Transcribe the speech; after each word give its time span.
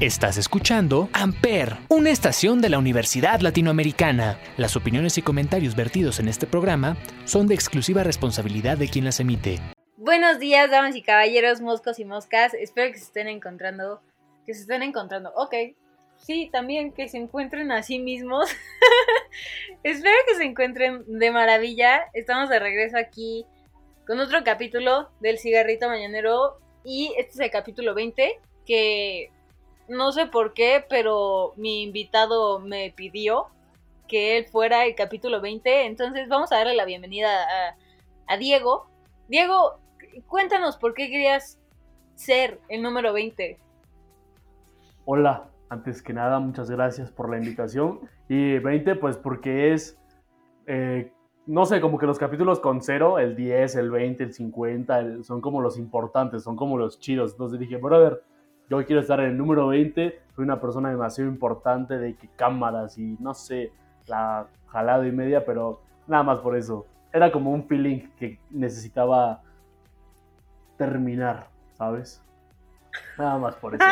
Estás 0.00 0.38
escuchando 0.38 1.10
Amper, 1.12 1.76
una 1.90 2.08
estación 2.08 2.62
de 2.62 2.70
la 2.70 2.78
Universidad 2.78 3.40
Latinoamericana. 3.40 4.40
Las 4.56 4.74
opiniones 4.74 5.18
y 5.18 5.22
comentarios 5.22 5.76
vertidos 5.76 6.20
en 6.20 6.28
este 6.28 6.46
programa 6.46 6.96
son 7.26 7.46
de 7.46 7.54
exclusiva 7.54 8.02
responsabilidad 8.02 8.78
de 8.78 8.88
quien 8.88 9.04
las 9.04 9.20
emite. 9.20 9.58
Buenos 9.98 10.38
días, 10.38 10.70
damas 10.70 10.96
y 10.96 11.02
caballeros, 11.02 11.60
moscos 11.60 11.98
y 11.98 12.06
moscas. 12.06 12.54
Espero 12.54 12.90
que 12.90 12.96
se 12.96 13.04
estén 13.04 13.28
encontrando, 13.28 14.00
que 14.46 14.54
se 14.54 14.62
estén 14.62 14.82
encontrando. 14.82 15.34
Ok, 15.36 15.54
sí, 16.16 16.48
también 16.50 16.92
que 16.94 17.06
se 17.10 17.18
encuentren 17.18 17.70
a 17.70 17.82
sí 17.82 17.98
mismos. 17.98 18.48
Espero 19.82 20.16
que 20.26 20.36
se 20.36 20.44
encuentren 20.44 21.04
de 21.08 21.30
maravilla. 21.30 22.04
Estamos 22.14 22.48
de 22.48 22.58
regreso 22.58 22.96
aquí 22.96 23.44
con 24.06 24.18
otro 24.18 24.42
capítulo 24.44 25.10
del 25.20 25.38
cigarrito 25.38 25.88
mañanero 25.88 26.58
y 26.86 27.12
este 27.18 27.32
es 27.32 27.40
el 27.40 27.50
capítulo 27.50 27.94
20 27.94 28.40
que 28.64 29.30
no 29.90 30.12
sé 30.12 30.26
por 30.26 30.54
qué, 30.54 30.84
pero 30.88 31.52
mi 31.56 31.82
invitado 31.82 32.60
me 32.60 32.92
pidió 32.94 33.48
que 34.06 34.38
él 34.38 34.46
fuera 34.46 34.86
el 34.86 34.94
capítulo 34.94 35.40
20. 35.40 35.86
Entonces 35.86 36.28
vamos 36.28 36.52
a 36.52 36.58
darle 36.58 36.74
la 36.74 36.84
bienvenida 36.84 37.28
a, 38.28 38.36
Diego. 38.36 38.86
Diego, 39.26 39.80
cuéntanos 40.28 40.76
por 40.76 40.94
qué 40.94 41.10
querías 41.10 41.58
ser 42.14 42.60
el 42.68 42.82
número 42.82 43.12
20. 43.12 43.58
Hola, 45.06 45.50
antes 45.68 46.02
que 46.02 46.12
nada, 46.12 46.38
muchas 46.38 46.70
gracias 46.70 47.10
por 47.10 47.28
la 47.28 47.38
invitación. 47.38 47.98
Y 48.28 48.60
20, 48.60 48.94
pues 48.94 49.16
porque 49.16 49.72
es, 49.72 49.98
eh, 50.68 51.12
no 51.46 51.66
sé, 51.66 51.80
como 51.80 51.98
que 51.98 52.06
los 52.06 52.20
capítulos 52.20 52.60
con 52.60 52.80
cero, 52.80 53.18
el 53.18 53.34
10, 53.34 53.74
el 53.74 53.90
20, 53.90 54.22
el 54.22 54.32
50, 54.34 55.24
son 55.24 55.40
como 55.40 55.60
los 55.60 55.76
importantes, 55.76 56.44
son 56.44 56.54
como 56.54 56.78
los 56.78 57.00
chidos. 57.00 57.32
Entonces 57.32 57.58
dije, 57.58 57.76
brother, 57.76 58.22
yo 58.70 58.86
quiero 58.86 59.02
estar 59.02 59.18
en 59.18 59.30
el 59.30 59.36
número 59.36 59.66
20, 59.66 60.20
soy 60.36 60.44
una 60.44 60.60
persona 60.60 60.90
demasiado 60.90 61.28
importante 61.28 61.98
de 61.98 62.14
que 62.14 62.28
cámaras 62.28 62.96
y 62.96 63.16
no 63.18 63.34
sé, 63.34 63.72
la 64.06 64.46
jalada 64.68 65.06
y 65.06 65.10
media, 65.10 65.44
pero 65.44 65.80
nada 66.06 66.22
más 66.22 66.38
por 66.38 66.56
eso. 66.56 66.86
Era 67.12 67.32
como 67.32 67.50
un 67.50 67.64
feeling 67.64 68.08
que 68.16 68.38
necesitaba 68.48 69.42
terminar, 70.78 71.48
¿sabes? 71.72 72.22
Nada 73.18 73.38
más 73.38 73.56
por 73.56 73.74
eso. 73.74 73.84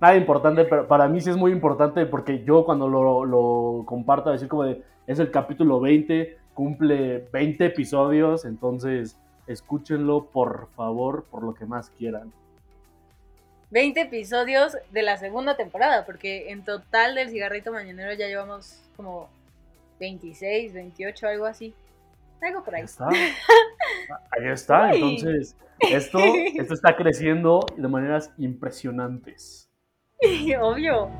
Nada, 0.00 0.16
importante, 0.16 0.64
pero 0.64 0.86
para 0.86 1.08
mí 1.08 1.20
sí 1.20 1.30
es 1.30 1.36
muy 1.36 1.50
importante 1.50 2.06
porque 2.06 2.44
yo 2.44 2.64
cuando 2.64 2.88
lo, 2.88 3.24
lo 3.24 3.84
comparto, 3.84 4.30
decir 4.30 4.46
como 4.46 4.62
de, 4.62 4.84
es 5.08 5.18
el 5.18 5.32
capítulo 5.32 5.80
20, 5.80 6.38
cumple 6.54 7.28
20 7.32 7.66
episodios, 7.66 8.44
entonces 8.44 9.18
escúchenlo 9.48 10.26
por 10.26 10.68
favor, 10.76 11.24
por 11.24 11.42
lo 11.42 11.54
que 11.54 11.66
más 11.66 11.90
quieran. 11.90 12.32
20 13.70 14.00
episodios 14.00 14.76
de 14.90 15.02
la 15.02 15.16
segunda 15.16 15.56
temporada, 15.56 16.04
porque 16.04 16.50
en 16.50 16.64
total 16.64 17.14
del 17.14 17.30
cigarrito 17.30 17.72
mañanero 17.72 18.12
ya 18.14 18.26
llevamos 18.26 18.80
como 18.96 19.28
26, 20.00 20.72
28, 20.72 21.28
algo 21.28 21.46
así. 21.46 21.74
Algo 22.42 22.64
por 22.64 22.74
ahí. 22.74 22.84
Ahí 24.30 24.48
está. 24.48 24.90
Entonces, 24.94 25.56
esto, 25.80 26.18
esto 26.56 26.74
está 26.74 26.96
creciendo 26.96 27.64
de 27.76 27.86
maneras 27.86 28.32
impresionantes. 28.38 29.70
Obvio. 30.60 31.10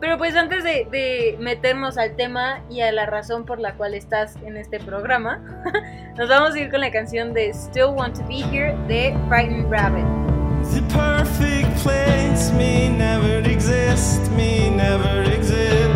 pero 0.00 0.18
pues 0.18 0.36
antes 0.36 0.62
de, 0.62 0.86
de, 0.90 1.36
meternos 1.40 1.98
al 1.98 2.16
tema 2.16 2.62
y 2.70 2.80
a 2.80 2.92
la 2.92 3.06
razón 3.06 3.44
por 3.44 3.58
la 3.58 3.74
cual 3.74 3.94
estás 3.94 4.36
en 4.36 4.56
este 4.56 4.78
programa, 4.78 5.64
nos 6.16 6.28
vamos 6.28 6.54
a 6.54 6.60
ir 6.60 6.70
con 6.70 6.80
la 6.80 6.90
canción 6.90 7.34
de 7.34 7.52
Still 7.52 7.94
Want 7.96 8.18
to 8.18 8.26
Be 8.26 8.40
Here 8.52 8.76
de 8.88 9.16
Frightened 9.28 9.70
Rabbit. 9.70 10.31
The 10.72 10.80
perfect 10.88 11.76
place 11.82 12.50
may 12.52 12.88
never 12.88 13.46
exist, 13.46 14.30
may 14.32 14.70
never 14.70 15.22
exist. 15.30 15.91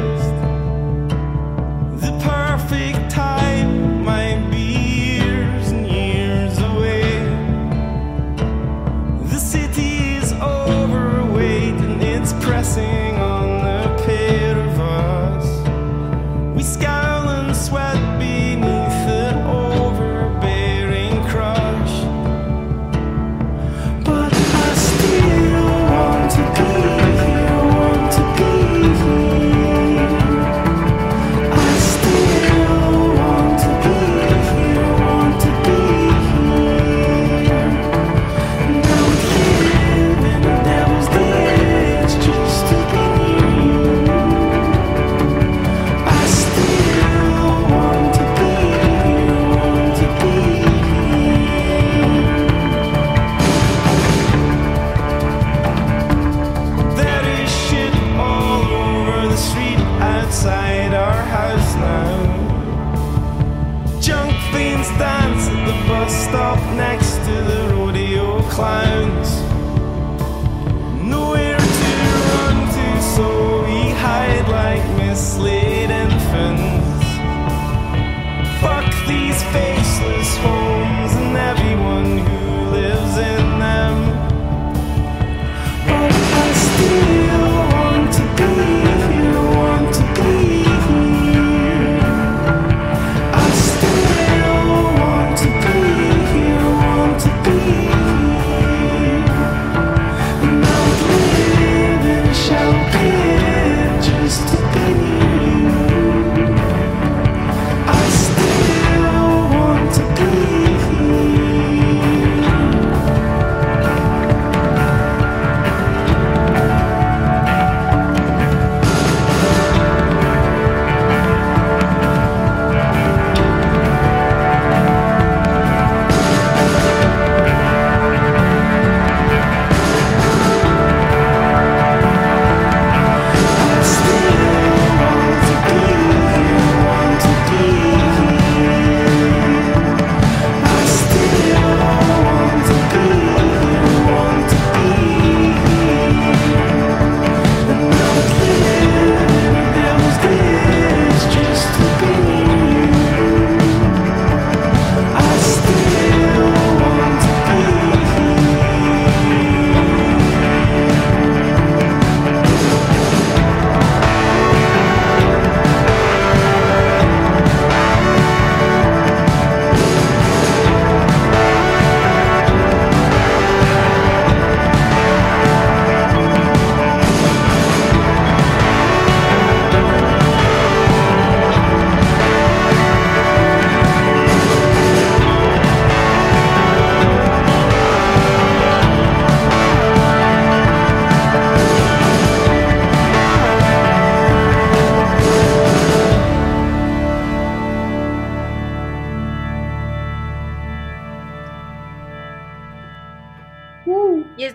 next 66.88 67.16
to 67.26 67.34
the 67.50 67.74
rodeo 67.74 68.40
clowns. 68.42 69.55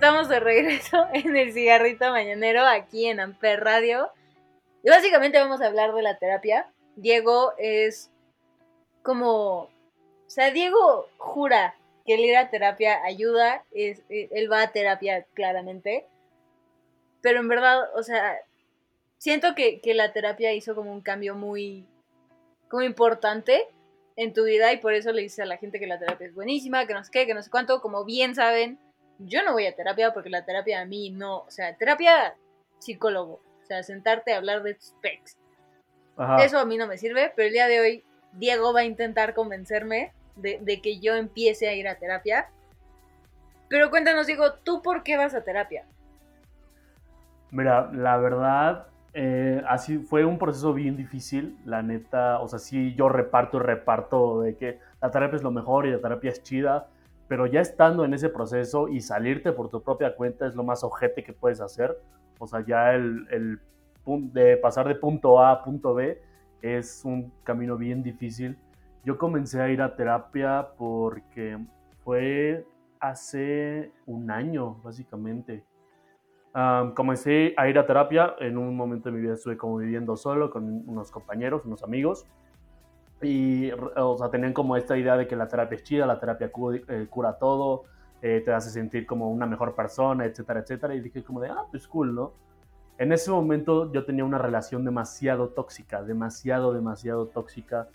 Estamos 0.02 0.30
de 0.30 0.40
regreso 0.40 1.06
en 1.14 1.38
el 1.38 1.54
cigarrito 1.54 2.10
mañanero 2.10 2.66
aquí 2.66 3.06
en 3.06 3.20
Amper 3.20 3.64
Radio. 3.64 4.10
Y 4.82 4.90
básicamente 4.90 5.38
vamos 5.38 5.62
a 5.62 5.68
hablar 5.68 5.94
de 5.94 6.02
la 6.02 6.18
terapia. 6.18 6.68
Diego 6.96 7.54
es 7.60 8.10
como... 9.04 9.70
O 9.70 9.70
sea, 10.26 10.50
Diego 10.50 11.08
jura 11.18 11.76
que 12.04 12.16
el 12.16 12.22
ir 12.22 12.36
a 12.36 12.50
terapia 12.50 13.04
ayuda. 13.04 13.64
Es, 13.72 14.02
eh, 14.10 14.28
él 14.32 14.52
va 14.52 14.64
a 14.64 14.72
terapia 14.72 15.24
claramente. 15.36 16.08
Pero 17.22 17.40
en 17.40 17.48
verdad, 17.48 17.84
o 17.96 18.02
sea, 18.02 18.40
siento 19.20 19.54
que, 19.54 19.82
que 19.82 19.94
la 19.94 20.14
terapia 20.14 20.52
hizo 20.52 20.74
como 20.74 20.92
un 20.92 21.02
cambio 21.02 21.36
muy... 21.36 21.86
como 22.70 22.82
importante 22.82 23.68
en 24.16 24.34
tu 24.34 24.46
vida 24.46 24.74
y 24.74 24.78
por 24.78 24.96
eso 24.96 25.12
le 25.12 25.22
dices 25.22 25.42
a 25.42 25.46
la 25.46 25.58
gente 25.58 25.80
que 25.80 25.86
la 25.86 26.00
terapia 26.00 26.26
es 26.26 26.34
buenísima, 26.34 26.88
que 26.88 26.96
no 26.96 27.04
sé 27.04 27.12
qué, 27.14 27.28
que 27.28 27.36
no 27.36 27.44
sé 27.44 27.52
cuánto, 27.52 27.82
como 27.82 28.04
bien 28.04 28.34
saben, 28.34 28.80
yo 29.26 29.44
no 29.44 29.54
voy 29.54 29.66
a 29.66 29.76
terapia 29.76 30.14
porque 30.14 30.30
la 30.30 30.46
terapia 30.46 30.82
a 30.82 30.86
mí 30.86 31.10
no, 31.10 31.40
o 31.40 31.52
sea, 31.52 31.76
terapia 31.76 32.36
psicólogo, 32.80 33.42
o 33.64 33.66
sea, 33.66 33.84
sentarte 33.84 34.34
a 34.34 34.38
hablar 34.38 34.64
de 34.64 34.76
tus 34.76 34.94
pecs. 35.02 35.38
Eso 36.40 36.60
a 36.60 36.66
mí 36.66 36.78
no 36.78 36.88
me 36.88 36.98
sirve, 36.98 37.32
pero 37.36 37.48
el 37.48 37.54
día 37.54 37.68
de 37.68 37.80
hoy 37.80 38.04
Diego 38.34 38.74
va 38.74 38.82
a 38.82 38.86
intentar 38.86 39.34
convencerme 39.34 40.14
de, 40.36 40.60
de, 40.62 40.82
que 40.82 41.00
yo 41.00 41.16
empiece 41.16 41.68
a 41.68 41.74
ir 41.74 41.88
a 41.88 41.96
terapia. 41.96 42.50
Pero 43.70 43.90
cuéntanos, 43.90 44.28
Diego, 44.28 44.54
¿tú 44.64 44.82
por 44.82 45.04
qué 45.04 45.18
vas 45.18 45.34
a 45.34 45.44
terapia? 45.44 45.86
Mira, 47.50 47.90
la 47.92 48.18
verdad, 48.18 48.88
eh, 49.14 49.62
así 49.68 49.98
fue 49.98 50.24
un 50.24 50.38
proceso 50.38 50.74
bien 50.74 50.96
difícil, 50.96 51.58
la 51.66 51.82
neta, 51.82 52.40
o 52.40 52.48
sea, 52.48 52.60
sí 52.60 52.96
yo 52.96 53.10
reparto 53.10 53.58
y 53.58 53.60
reparto 53.60 54.42
de 54.42 54.56
que 54.56 54.80
la 55.02 55.12
terapia 55.12 55.36
es 55.36 55.44
lo 55.44 55.52
mejor 55.52 55.86
y 55.86 55.92
la 55.92 56.00
terapia 56.00 56.32
es 56.32 56.44
chida, 56.44 56.88
pero 57.32 57.46
ya 57.46 57.62
estando 57.62 58.04
en 58.04 58.14
ese 58.14 58.28
proceso 58.28 58.90
y 58.90 59.00
salirte 59.00 59.54
por 59.54 59.70
tu 59.70 59.82
propia 59.82 60.18
cuenta 60.18 60.46
es 60.48 60.54
lo 60.54 60.66
más 60.66 60.84
ojete 60.84 61.24
que 61.24 61.32
puedes 61.32 61.62
hacer, 61.62 61.98
o 62.40 62.46
sea, 62.46 62.60
ya 62.60 62.94
el, 62.94 63.26
el 63.32 63.62
de 64.34 64.58
pasar 64.58 64.86
de 64.86 64.96
punto 64.96 65.40
A 65.40 65.52
a 65.52 65.64
punto 65.64 65.94
B 65.94 66.22
es 66.62 67.06
un 67.06 67.32
camino 67.46 67.78
bien 67.78 68.04
difícil. 68.04 68.58
Yo 69.06 69.18
comencé 69.18 69.62
a 69.62 69.70
ir 69.70 69.82
a 69.82 69.96
terapia 69.96 70.72
porque 70.78 71.58
fue 72.04 72.66
hace 73.00 73.94
un 74.06 74.30
año, 74.30 74.82
básicamente 74.84 75.64
comencé 76.98 77.54
a 77.56 77.70
ir 77.70 77.80
a 77.80 77.86
terapia. 77.86 78.36
En 78.42 78.58
un 78.58 78.76
momento 78.76 79.08
de 79.08 79.16
mi 79.16 79.22
vida 79.22 79.36
estuve 79.36 79.56
como 79.56 79.78
viviendo 79.78 80.18
solo 80.18 80.52
con 80.52 80.84
unos 80.86 81.12
compañeros, 81.12 81.64
unos 81.64 81.82
amigos. 81.82 82.28
Y, 83.22 83.72
o 83.72 84.18
sea, 84.18 84.30
tenían 84.30 84.54
como 84.54 84.76
esta 84.76 84.98
idea 84.98 85.18
de 85.18 85.28
que 85.28 85.36
la 85.36 85.48
terapia 85.48 85.76
es 85.76 85.84
chida, 85.84 86.06
la 86.06 86.20
terapia 86.20 86.52
eh, 86.88 87.08
cura 87.10 87.38
todo, 87.38 87.84
eh, 88.22 88.42
te 88.44 88.52
hace 88.52 88.70
sentir 88.70 89.06
como 89.06 89.30
una 89.30 89.46
mejor 89.46 89.76
persona, 89.76 90.26
etcétera, 90.26 90.62
etcétera. 90.62 90.96
Y 90.96 91.02
dije 91.02 91.24
como 91.24 91.42
de, 91.42 91.50
ah, 91.50 91.66
pues 91.70 91.88
cool, 91.88 92.16
¿no? 92.16 92.34
En 92.98 93.12
ese 93.12 93.32
momento 93.32 93.92
yo 93.92 94.06
tenía 94.06 94.26
una 94.26 94.38
relación 94.38 94.86
demasiado 94.86 95.50
tóxica, 95.50 96.04
demasiado, 96.04 96.74
demasiado 96.74 97.28
tóxica, 97.28 97.88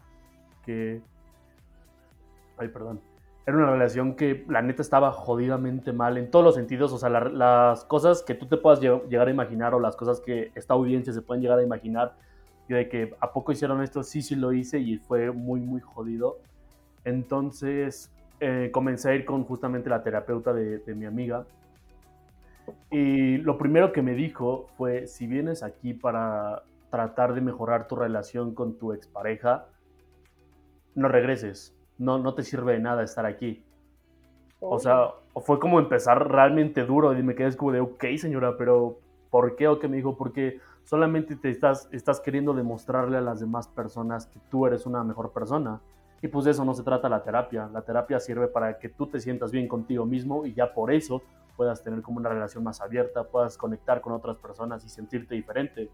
que... 0.65 1.01
Ay, 2.59 2.69
perdón 2.69 3.01
era 3.47 3.57
una 3.57 3.71
relación 3.71 4.17
que 4.17 4.45
la 4.49 4.61
neta 4.61 4.83
estaba 4.83 5.13
jodidamente 5.13 5.93
mal 5.93 6.19
en 6.19 6.33
todos 6.33 6.45
los 6.45 6.57
sentidos, 6.57 6.93
o 6.93 6.99
sea, 6.99 7.09
las 7.09 7.85
cosas 7.85 8.25
que 8.25 8.35
tú 8.35 8.47
te 8.47 8.57
puedas 8.57 8.81
llegar 8.81 9.29
a 9.29 9.31
imaginar 9.31 9.73
o 9.73 9.79
las 9.79 9.95
cosas 9.95 10.21
que 10.21 10.51
esta 10.57 10.75
audiencia 10.75 11.13
se 11.13 11.23
pueden 11.23 11.43
llegar 11.43 11.61
a 11.61 11.63
imaginar, 11.63 12.17
yo 12.69 12.77
de 12.77 12.89
que 12.89 13.15
a 13.21 13.33
poco 13.33 13.53
hicieron 13.53 13.83
esto, 13.83 14.03
sí, 14.03 14.23
sí 14.23 14.35
lo 14.35 14.53
hice 14.53 14.79
y 14.79 14.99
fue 14.99 15.31
muy, 15.31 15.61
muy 15.61 15.81
jodido. 15.81 16.39
Entonces 17.05 18.11
eh, 18.41 18.71
comencé 18.73 19.11
a 19.11 19.15
ir 19.15 19.25
con 19.25 19.45
justamente 19.45 19.89
la 19.91 20.03
terapeuta 20.03 20.53
de, 20.53 20.79
de 20.79 20.95
mi 20.95 21.07
amiga 21.07 21.47
y 22.91 23.39
lo 23.39 23.59
primero 23.59 23.93
que 23.93 24.03
me 24.03 24.15
dijo 24.15 24.67
fue, 24.77 25.07
si 25.07 25.27
vienes 25.27 25.63
aquí 25.63 25.95
para 25.95 26.63
tratar 26.91 27.35
de 27.35 27.41
mejorar 27.41 27.87
tu 27.87 27.97
relación 27.97 28.55
con 28.55 28.79
tu 28.79 28.93
expareja, 28.93 29.67
no 30.95 31.09
regreses 31.09 31.77
no, 31.99 32.19
no 32.19 32.35
te 32.35 32.43
sirve 32.43 32.75
de 32.75 32.81
nada 32.81 33.03
estar 33.03 33.27
aquí. 33.27 33.65
O 34.61 34.79
sea, 34.79 35.11
fue 35.45 35.59
como 35.59 35.79
empezar 35.79 36.31
realmente 36.31 36.85
duro 36.85 37.17
y 37.17 37.23
me 37.23 37.35
quedé 37.35 37.55
como 37.57 37.73
de, 37.73 37.81
ok, 37.81 38.05
señora, 38.17 38.57
pero 38.57 38.99
¿por 39.31 39.57
qué? 39.57 39.69
O 39.69 39.79
que 39.79 39.89
me 39.89 39.97
dijo, 39.97 40.17
porque 40.17 40.61
solamente 40.87 41.35
te 41.37 41.51
estás, 41.51 41.89
estás 41.93 42.21
queriendo 42.21 42.55
demostrarle 42.55 43.19
a 43.19 43.21
las 43.21 43.41
demás 43.41 43.67
personas 43.69 44.27
que 44.27 44.39
tú 44.49 44.67
eres 44.67 44.87
una 44.87 45.03
mejor 45.05 45.33
persona. 45.33 45.81
Y 46.23 46.29
pues 46.29 46.45
de 46.45 46.53
eso 46.53 46.65
no 46.65 46.75
se 46.75 46.83
trata 46.83 47.09
la 47.09 47.23
terapia. 47.23 47.69
La 47.73 47.83
terapia 47.83 48.19
sirve 48.21 48.47
para 48.47 48.79
que 48.79 48.89
tú 48.89 49.07
te 49.07 49.21
sientas 49.21 49.51
bien 49.51 49.69
contigo 49.69 50.07
mismo 50.07 50.47
y 50.47 50.55
ya 50.55 50.73
por 50.73 50.93
eso 50.93 51.23
puedas 51.57 51.83
tener 51.83 52.03
como 52.03 52.19
una 52.19 52.29
relación 52.29 52.63
más 52.63 52.81
abierta, 52.81 53.25
puedas 53.25 53.59
conectar 53.59 54.01
con 54.01 54.13
otras 54.13 54.37
personas 54.37 54.85
y 54.85 54.89
sentirte 54.89 55.35
diferente. 55.35 55.91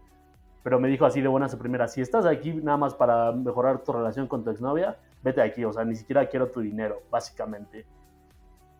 Pero 0.61 0.79
me 0.79 0.87
dijo 0.87 1.05
así 1.05 1.21
de 1.21 1.27
buenas 1.27 1.53
a 1.53 1.59
primeras, 1.59 1.91
si 1.91 2.01
estás 2.01 2.25
aquí 2.25 2.53
nada 2.53 2.77
más 2.77 2.93
para 2.93 3.31
mejorar 3.31 3.83
tu 3.83 3.91
relación 3.91 4.27
con 4.27 4.43
tu 4.43 4.51
exnovia, 4.51 4.97
vete 5.23 5.41
aquí, 5.41 5.65
o 5.65 5.73
sea, 5.73 5.83
ni 5.83 5.95
siquiera 5.95 6.29
quiero 6.29 6.51
tu 6.51 6.61
dinero, 6.61 7.01
básicamente. 7.09 7.85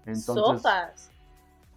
Entonces, 0.06 0.62
Sopas. 0.62 1.12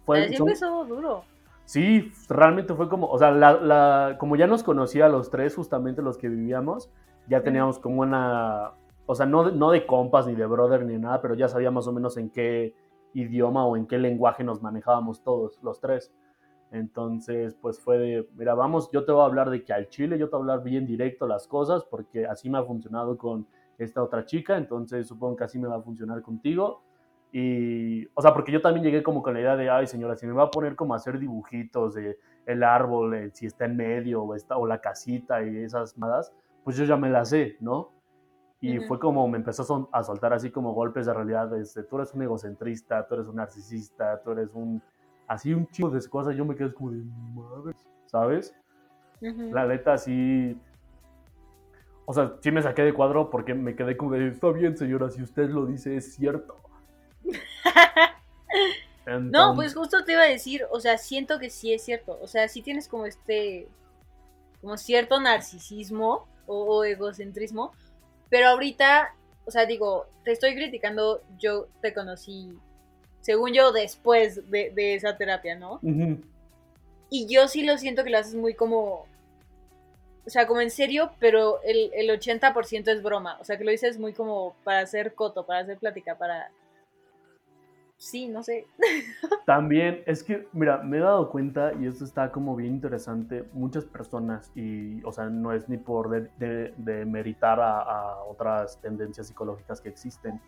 Fue, 0.05 0.33
empezó 0.33 0.85
duro. 0.85 1.25
Sí, 1.67 2.13
realmente 2.29 2.73
fue 2.75 2.87
como, 2.87 3.07
o 3.07 3.17
sea, 3.17 3.29
la, 3.29 4.15
como 4.19 4.37
ya 4.37 4.47
nos 4.47 4.63
conocía 4.63 5.09
los 5.09 5.29
tres, 5.29 5.53
justamente 5.53 6.01
los 6.01 6.17
que 6.17 6.29
vivíamos, 6.29 6.89
ya 7.27 7.43
teníamos 7.43 7.77
como 7.77 8.03
una, 8.03 8.71
o 9.05 9.15
sea, 9.15 9.25
no, 9.25 9.51
no 9.51 9.71
de 9.71 9.85
compas 9.85 10.27
ni 10.27 10.33
de 10.33 10.45
brother 10.45 10.85
ni 10.85 10.97
nada, 10.97 11.21
pero 11.21 11.35
ya 11.35 11.49
sabíamos 11.49 11.83
más 11.83 11.87
o 11.89 11.91
menos 11.91 12.15
en 12.15 12.29
qué 12.29 12.73
idioma 13.13 13.65
o 13.65 13.75
en 13.75 13.85
qué 13.85 13.97
lenguaje 13.97 14.45
nos 14.45 14.61
manejábamos 14.61 15.23
todos, 15.23 15.61
los 15.61 15.81
tres. 15.81 16.13
Entonces, 16.71 17.53
pues 17.55 17.81
fue 17.81 17.97
de, 17.97 18.29
mira, 18.37 18.55
vamos, 18.55 18.89
yo 18.93 19.03
te 19.03 19.11
voy 19.11 19.23
a 19.23 19.25
hablar 19.25 19.49
de 19.49 19.65
que 19.65 19.73
al 19.73 19.89
chile, 19.89 20.17
yo 20.17 20.29
te 20.29 20.37
voy 20.37 20.47
a 20.47 20.53
hablar 20.53 20.63
bien 20.63 20.85
directo 20.85 21.27
las 21.27 21.49
cosas, 21.49 21.83
porque 21.83 22.25
así 22.25 22.49
me 22.49 22.59
ha 22.59 22.63
funcionado 22.63 23.17
con 23.17 23.45
esta 23.77 24.01
otra 24.01 24.23
chica, 24.23 24.55
entonces 24.55 25.05
supongo 25.05 25.35
que 25.35 25.43
así 25.43 25.59
me 25.59 25.67
va 25.67 25.75
a 25.75 25.81
funcionar 25.81 26.21
contigo. 26.21 26.81
Y, 27.31 28.07
o 28.13 28.21
sea, 28.21 28.33
porque 28.33 28.51
yo 28.51 28.61
también 28.61 28.85
llegué 28.85 29.03
como 29.03 29.21
con 29.21 29.33
la 29.33 29.41
idea 29.41 29.55
de, 29.55 29.69
ay 29.69 29.85
señora, 29.85 30.15
si 30.15 30.25
me 30.25 30.33
va 30.33 30.43
a 30.43 30.51
poner 30.51 30.75
como 30.75 30.93
a 30.93 30.97
hacer 30.97 31.19
dibujitos 31.19 31.93
de 31.93 32.17
el 32.45 32.63
árbol, 32.63 33.13
eh, 33.13 33.29
si 33.33 33.45
está 33.45 33.65
en 33.65 33.75
medio 33.75 34.23
o, 34.23 34.33
está, 34.33 34.57
o 34.57 34.65
la 34.65 34.79
casita 34.79 35.43
y 35.43 35.57
esas 35.57 35.97
madas, 35.97 36.33
pues 36.63 36.77
yo 36.77 36.85
ya 36.85 36.95
me 36.95 37.09
las 37.09 37.29
sé, 37.29 37.57
¿no? 37.59 37.91
Y 38.59 38.79
fue 38.79 38.99
como 38.99 39.27
me 39.27 39.37
empezó 39.37 39.87
a 39.91 40.03
soltar 40.03 40.33
así 40.33 40.49
como 40.49 40.73
golpes 40.73 41.05
de 41.05 41.13
realidad, 41.13 41.55
este, 41.59 41.83
tú 41.83 41.97
eres 41.97 42.13
un 42.15 42.23
egocentrista, 42.23 43.05
tú 43.07 43.13
eres 43.13 43.27
un 43.27 43.35
narcisista, 43.35 44.19
tú 44.23 44.31
eres 44.31 44.49
un, 44.53 44.81
así 45.27 45.53
un 45.53 45.67
chico 45.67 45.91
de 45.91 46.09
cosas, 46.09 46.35
yo 46.35 46.43
me 46.43 46.55
quedé 46.55 46.73
como 46.73 46.91
de, 46.91 47.03
madre, 47.35 47.75
¿sabes? 48.07 48.55
La 49.21 49.67
neta, 49.67 49.93
así, 49.93 50.59
o 52.05 52.13
sea, 52.13 52.33
sí 52.39 52.51
me 52.51 52.61
saqué 52.61 52.83
de 52.83 52.93
cuadro 52.93 53.29
porque 53.29 53.53
me 53.53 53.75
quedé 53.75 53.97
como 53.97 54.13
de, 54.13 54.29
está 54.29 54.49
bien, 54.51 54.77
señora, 54.77 55.09
si 55.09 55.21
usted 55.21 55.49
lo 55.49 55.65
dice, 55.65 55.97
es 55.97 56.15
cierto. 56.15 56.55
No, 59.05 59.55
pues 59.55 59.73
justo 59.73 60.03
te 60.03 60.11
iba 60.11 60.23
a 60.23 60.27
decir, 60.27 60.65
o 60.69 60.81
sea, 60.81 60.97
siento 60.97 61.39
que 61.39 61.49
sí 61.49 61.71
es 61.71 61.81
cierto. 61.81 62.19
O 62.21 62.27
sea, 62.27 62.49
sí 62.49 62.61
tienes 62.61 62.89
como 62.89 63.05
este, 63.05 63.69
como 64.59 64.75
cierto 64.75 65.21
narcisismo 65.21 66.27
o, 66.45 66.83
egocentrismo, 66.83 67.71
pero 68.29 68.49
ahorita, 68.49 69.15
o 69.45 69.51
sea, 69.51 69.65
digo, 69.65 70.07
te 70.25 70.33
estoy 70.33 70.55
criticando, 70.55 71.21
yo 71.39 71.67
te 71.81 71.93
conocí, 71.93 72.51
según 73.21 73.53
yo, 73.53 73.71
después 73.71 74.51
de, 74.51 74.73
esa 74.95 75.15
terapia, 75.15 75.55
¿no? 75.55 75.79
Y 77.09 77.27
yo 77.33 77.47
sí 77.47 77.63
lo 77.63 77.77
siento 77.77 78.03
que 78.03 78.09
lo 78.09 78.17
haces 78.17 78.35
muy 78.35 78.55
como 78.55 79.05
o 80.27 80.29
sea, 80.29 80.45
como 80.45 80.59
en 80.59 80.69
serio, 80.69 81.11
pero 81.19 81.61
el, 81.63 81.89
el 81.93 82.09
80% 82.09 82.89
es 82.89 83.01
broma. 83.01 83.37
O 83.39 83.45
sea, 83.45 83.57
que 83.57 83.63
lo 83.63 83.71
dices 83.71 83.97
muy 83.97 84.11
como 84.11 84.57
para 84.65 84.81
hacer 84.81 85.15
coto, 85.15 85.45
para 85.45 85.61
hacer 85.61 85.77
plática, 85.77 86.17
para... 86.17 86.51
Sí, 87.97 88.27
no 88.27 88.43
sé. 88.43 88.67
También 89.45 90.03
es 90.05 90.23
que, 90.23 90.47
mira, 90.53 90.77
me 90.83 90.97
he 90.97 90.99
dado 90.99 91.29
cuenta, 91.31 91.73
y 91.73 91.87
esto 91.87 92.05
está 92.05 92.31
como 92.31 92.55
bien 92.55 92.73
interesante, 92.73 93.47
muchas 93.53 93.85
personas, 93.85 94.51
y, 94.55 95.03
o 95.03 95.11
sea, 95.11 95.29
no 95.29 95.51
es 95.51 95.67
ni 95.67 95.77
por 95.77 96.09
de, 96.09 96.73
de, 96.77 97.05
meritar 97.05 97.59
a, 97.59 97.79
a, 97.79 98.23
otras 98.23 98.79
tendencias 98.81 99.27
psicológicas 99.27 99.81
que 99.81 99.89
existen, 99.89 100.39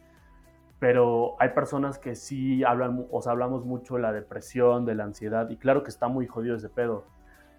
pero 0.78 1.36
hay 1.40 1.50
personas 1.50 1.98
que 1.98 2.16
sí 2.16 2.64
hablan, 2.64 3.08
o 3.12 3.22
sea, 3.22 3.32
hablamos 3.32 3.66
mucho 3.66 3.96
de 3.96 4.02
la 4.02 4.14
depresión, 4.14 4.86
de 4.86 4.96
la 4.96 5.06
ansiedad, 5.06 5.50
y 5.50 5.58
claro 5.58 5.84
que 5.84 5.90
está 5.90 6.08
muy 6.08 6.28
jodido 6.28 6.56
ese 6.56 6.70
pedo, 6.70 7.06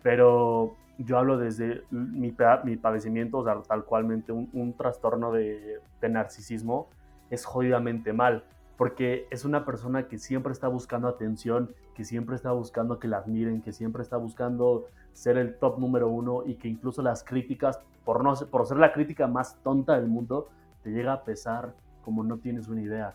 pero 0.02 0.76
yo 0.98 1.18
hablo 1.18 1.38
desde 1.38 1.82
mi, 1.90 2.34
mi 2.64 2.76
padecimiento, 2.76 3.38
o 3.38 3.44
sea, 3.44 3.60
tal 3.62 3.84
cualmente 3.84 4.32
un, 4.32 4.50
un 4.52 4.74
trastorno 4.74 5.32
de, 5.32 5.80
de, 6.00 6.08
narcisismo 6.08 6.88
es 7.30 7.44
jodidamente 7.44 8.12
mal, 8.12 8.44
porque 8.80 9.26
es 9.28 9.44
una 9.44 9.66
persona 9.66 10.08
que 10.08 10.16
siempre 10.16 10.54
está 10.54 10.66
buscando 10.66 11.06
atención, 11.06 11.74
que 11.94 12.02
siempre 12.02 12.34
está 12.34 12.50
buscando 12.52 12.98
que 12.98 13.08
la 13.08 13.18
admiren, 13.18 13.60
que 13.60 13.74
siempre 13.74 14.02
está 14.02 14.16
buscando 14.16 14.86
ser 15.12 15.36
el 15.36 15.58
top 15.58 15.78
número 15.78 16.08
uno 16.08 16.44
y 16.46 16.54
que 16.54 16.68
incluso 16.68 17.02
las 17.02 17.22
críticas, 17.22 17.78
por, 18.06 18.24
no, 18.24 18.32
por 18.50 18.64
ser 18.64 18.78
la 18.78 18.94
crítica 18.94 19.26
más 19.26 19.62
tonta 19.62 19.96
del 20.00 20.08
mundo, 20.08 20.48
te 20.82 20.92
llega 20.92 21.12
a 21.12 21.24
pesar 21.24 21.74
como 22.02 22.24
no 22.24 22.38
tienes 22.38 22.68
una 22.68 22.80
idea. 22.80 23.12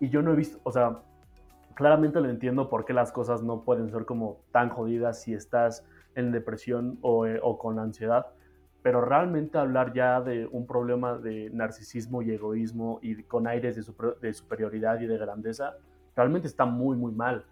Y 0.00 0.08
yo 0.08 0.22
no 0.22 0.32
he 0.32 0.34
visto, 0.34 0.58
o 0.64 0.72
sea, 0.72 0.98
claramente 1.74 2.20
lo 2.20 2.28
entiendo 2.28 2.68
por 2.68 2.84
qué 2.84 2.92
las 2.92 3.12
cosas 3.12 3.44
no 3.44 3.60
pueden 3.60 3.88
ser 3.92 4.06
como 4.06 4.40
tan 4.50 4.70
jodidas 4.70 5.22
si 5.22 5.34
estás 5.34 5.84
en 6.16 6.32
depresión 6.32 6.98
o, 7.00 7.26
eh, 7.26 7.38
o 7.44 7.58
con 7.58 7.78
ansiedad, 7.78 8.26
pero 8.86 9.00
realmente 9.00 9.58
hablar 9.58 9.92
ya 9.92 10.20
de 10.20 10.46
un 10.46 10.64
problema 10.64 11.18
de 11.18 11.50
narcisismo 11.50 12.22
y 12.22 12.30
egoísmo 12.30 13.00
y 13.02 13.20
con 13.24 13.48
aires 13.48 13.74
de, 13.74 13.82
super, 13.82 14.14
de, 14.20 14.32
superioridad 14.32 15.00
y 15.00 15.08
de 15.08 15.18
grandeza, 15.18 15.74
realmente 16.14 16.46
está 16.46 16.66
muy, 16.66 16.96
muy 16.96 17.10
mal, 17.10 17.44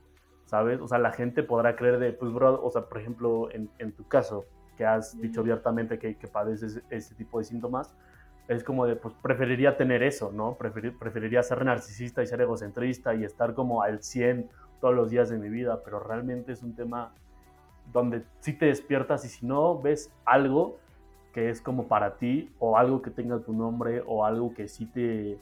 ¿sabes? 0.44 0.80
O 0.80 0.86
sea, 0.86 0.98
la 0.98 1.10
gente 1.10 1.42
podrá 1.42 1.74
creer 1.74 1.98
de, 1.98 2.12
pues, 2.12 2.32
bro, 2.32 2.64
o 2.64 2.70
sea, 2.70 2.82
por 2.82 2.98
ejemplo, 3.00 3.50
en, 3.50 3.68
en 3.80 3.90
tu 3.90 4.06
caso, 4.06 4.44
que 4.76 4.86
has 4.86 5.20
dicho 5.20 5.40
abiertamente 5.40 5.98
que, 5.98 6.16
que 6.16 6.28
padeces 6.28 6.80
este 6.88 7.16
tipo 7.16 7.40
de 7.40 7.46
síntomas, 7.46 7.96
es 8.46 8.62
como 8.62 8.86
de, 8.86 8.94
pues 8.94 9.12
preferiría 9.20 9.76
tener 9.76 10.04
eso, 10.04 10.30
¿no? 10.32 10.54
Preferir, 10.54 10.96
preferiría 10.96 11.42
ser 11.42 11.64
narcisista 11.64 12.22
y 12.22 12.28
ser 12.28 12.42
egocentrista 12.42 13.12
y 13.12 13.24
estar 13.24 13.54
como 13.54 13.82
al 13.82 14.04
100 14.04 14.48
todos 14.80 14.94
los 14.94 15.10
días 15.10 15.30
de 15.30 15.38
mi 15.38 15.48
vida, 15.48 15.82
pero 15.84 15.98
realmente 15.98 16.52
es 16.52 16.62
un 16.62 16.76
tema 16.76 17.12
donde 17.92 18.22
sí 18.38 18.52
te 18.52 18.66
despiertas 18.66 19.24
y 19.24 19.28
si 19.28 19.44
no 19.44 19.82
ves 19.82 20.12
algo 20.24 20.78
que 21.34 21.50
es 21.50 21.60
como 21.60 21.88
para 21.88 22.16
ti 22.16 22.54
o 22.58 22.78
algo 22.78 23.02
que 23.02 23.10
tenga 23.10 23.38
tu 23.40 23.52
nombre 23.52 24.02
o 24.06 24.24
algo 24.24 24.54
que 24.54 24.68
sí 24.68 24.86
te, 24.86 25.38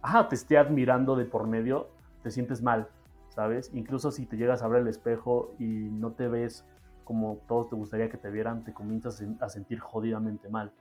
ajá, 0.00 0.28
te 0.28 0.36
esté 0.36 0.56
admirando 0.56 1.16
de 1.16 1.26
por 1.26 1.46
medio, 1.46 1.88
te 2.22 2.30
sientes 2.30 2.62
mal, 2.62 2.88
¿sabes? 3.28 3.70
Incluso 3.74 4.10
si 4.10 4.24
te 4.24 4.38
llegas 4.38 4.62
a 4.62 4.68
ver 4.68 4.82
el 4.82 4.88
espejo 4.88 5.52
y 5.58 5.66
no 5.66 6.12
te 6.12 6.28
ves 6.28 6.64
como 7.04 7.38
todos 7.48 7.68
te 7.68 7.76
gustaría 7.76 8.08
que 8.08 8.16
te 8.16 8.30
vieran, 8.30 8.64
te 8.64 8.72
comienzas 8.72 9.22
a 9.40 9.48
sentir 9.50 9.80
jodidamente 9.80 10.48
mal 10.48 10.72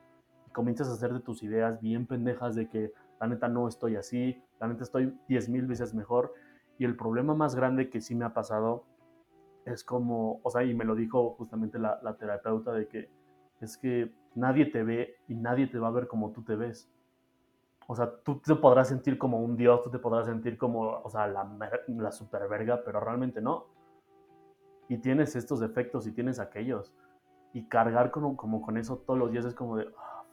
comienzas 0.51 0.90
a 0.90 0.94
hacer 0.94 1.13
de 1.13 1.20
tus 1.20 1.44
ideas 1.44 1.82
bien 1.82 2.06
pendejas 2.06 2.56
de 2.56 2.68
que 2.68 2.94
la 3.20 3.28
neta 3.28 3.48
no 3.48 3.68
estoy 3.68 3.96
así, 3.96 4.42
la 4.60 4.68
neta 4.68 4.84
estoy 4.84 5.18
10 5.28 5.50
mil 5.50 5.68
veces 5.68 5.94
mejor. 5.94 6.34
Y 6.78 6.86
el 6.86 6.96
problema 6.96 7.36
más 7.36 7.56
grande 7.56 7.90
que 7.90 8.01
sí 8.01 8.16
me 8.16 8.25
ha 8.25 8.34
pasado 8.34 8.84
es 9.66 9.84
como, 9.84 10.40
o 10.44 10.50
sea, 10.50 10.63
y 10.63 10.74
me 10.74 10.86
lo 10.86 10.96
dijo 10.96 11.36
justamente 11.38 11.78
la 11.78 12.18
terapeuta 12.18 12.72
de 12.74 12.88
que 12.88 13.10
es 13.62 13.77
que 13.77 14.12
nadie 14.36 14.65
te 14.65 14.84
ve 14.84 15.15
y 15.27 15.36
nadie 15.36 15.68
te 15.68 15.80
va 15.80 15.88
a 15.88 15.91
ver 15.91 16.08
como 16.08 16.32
tú 16.32 16.44
te 16.44 16.56
ves. 16.56 16.89
O 17.88 17.96
sea, 17.96 18.12
tú 18.24 18.39
te 18.39 18.56
podrás 18.56 18.88
sentir 18.88 19.18
como 19.18 19.39
un 19.39 19.58
dios, 19.58 19.84
tú 19.84 19.89
te 19.89 20.00
podrás 20.00 20.25
sentir 20.25 20.58
como, 20.58 21.01
o 21.01 21.10
sea, 21.10 21.27
la, 21.27 21.44
la 21.88 22.12
super 22.12 22.48
verga, 22.48 22.82
pero 22.86 23.00
realmente 23.00 23.41
no. 23.41 23.65
Y 24.88 24.98
tienes 24.98 25.36
estos 25.36 25.60
defectos 25.60 26.08
y 26.08 26.12
tienes 26.12 26.39
aquellos. 26.39 26.94
Y 27.53 27.68
cargar 27.68 28.12
como, 28.12 28.38
como 28.38 28.62
con 28.62 28.77
eso 28.77 28.98
todos 28.98 29.20
los 29.20 29.32
días 29.32 29.46
es 29.46 29.53
como 29.53 29.77
de, 29.77 29.88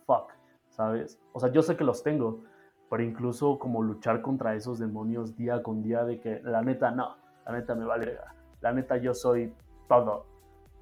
fuck, 0.06 0.32
¿sabes? 0.68 1.20
O 1.32 1.40
sea, 1.40 1.50
yo 1.50 1.62
sé 1.62 1.76
que 1.76 1.84
los 1.84 2.02
tengo, 2.02 2.44
pero 2.88 3.02
incluso 3.02 3.58
como 3.58 3.82
luchar 3.82 4.22
contra 4.22 4.54
esos 4.54 4.78
demonios 4.78 5.36
día 5.36 5.62
con 5.62 5.82
día 5.82 6.04
de 6.04 6.20
que 6.20 6.40
la 6.42 6.62
neta 6.62 6.90
no, 6.90 7.16
la 7.44 7.52
neta 7.52 7.74
me 7.74 7.84
vale, 7.84 8.18
la 8.60 8.72
neta 8.72 8.96
yo 8.98 9.14
soy 9.14 9.52
todo. 9.88 10.26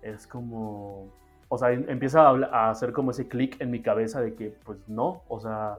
Es 0.02 0.26
como, 0.26 1.10
o 1.48 1.58
sea, 1.58 1.72
em, 1.72 1.84
empieza 1.88 2.28
a, 2.28 2.70
hacer 2.70 2.92
como 2.92 3.10
ese 3.10 3.28
clic 3.28 3.60
en 3.60 3.70
mi 3.70 3.82
cabeza 3.82 4.20
de 4.20 4.34
que 4.34 4.54
pues 4.64 4.78
no, 4.88 5.22
o 5.28 5.40
sea, 5.40 5.78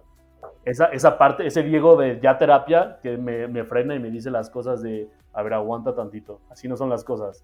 esa, 0.66 0.86
esa 0.86 1.18
parte, 1.18 1.46
ese 1.48 1.64
Diego 1.64 1.98
de 1.98 2.20
ya 2.22 2.38
terapia 2.38 3.00
que 3.02 3.18
me, 3.18 3.48
me 3.48 3.64
frena 3.64 3.96
y 3.96 4.00
me 4.00 4.10
dice 4.10 4.32
las 4.32 4.50
cosas 4.50 4.82
de, 4.82 5.10
a 5.34 5.42
ver, 5.44 5.54
aguanta 5.54 5.96
tantito, 5.96 6.42
así 6.50 6.68
no 6.68 6.76
son 6.76 6.90
las 6.90 7.04
cosas. 7.04 7.44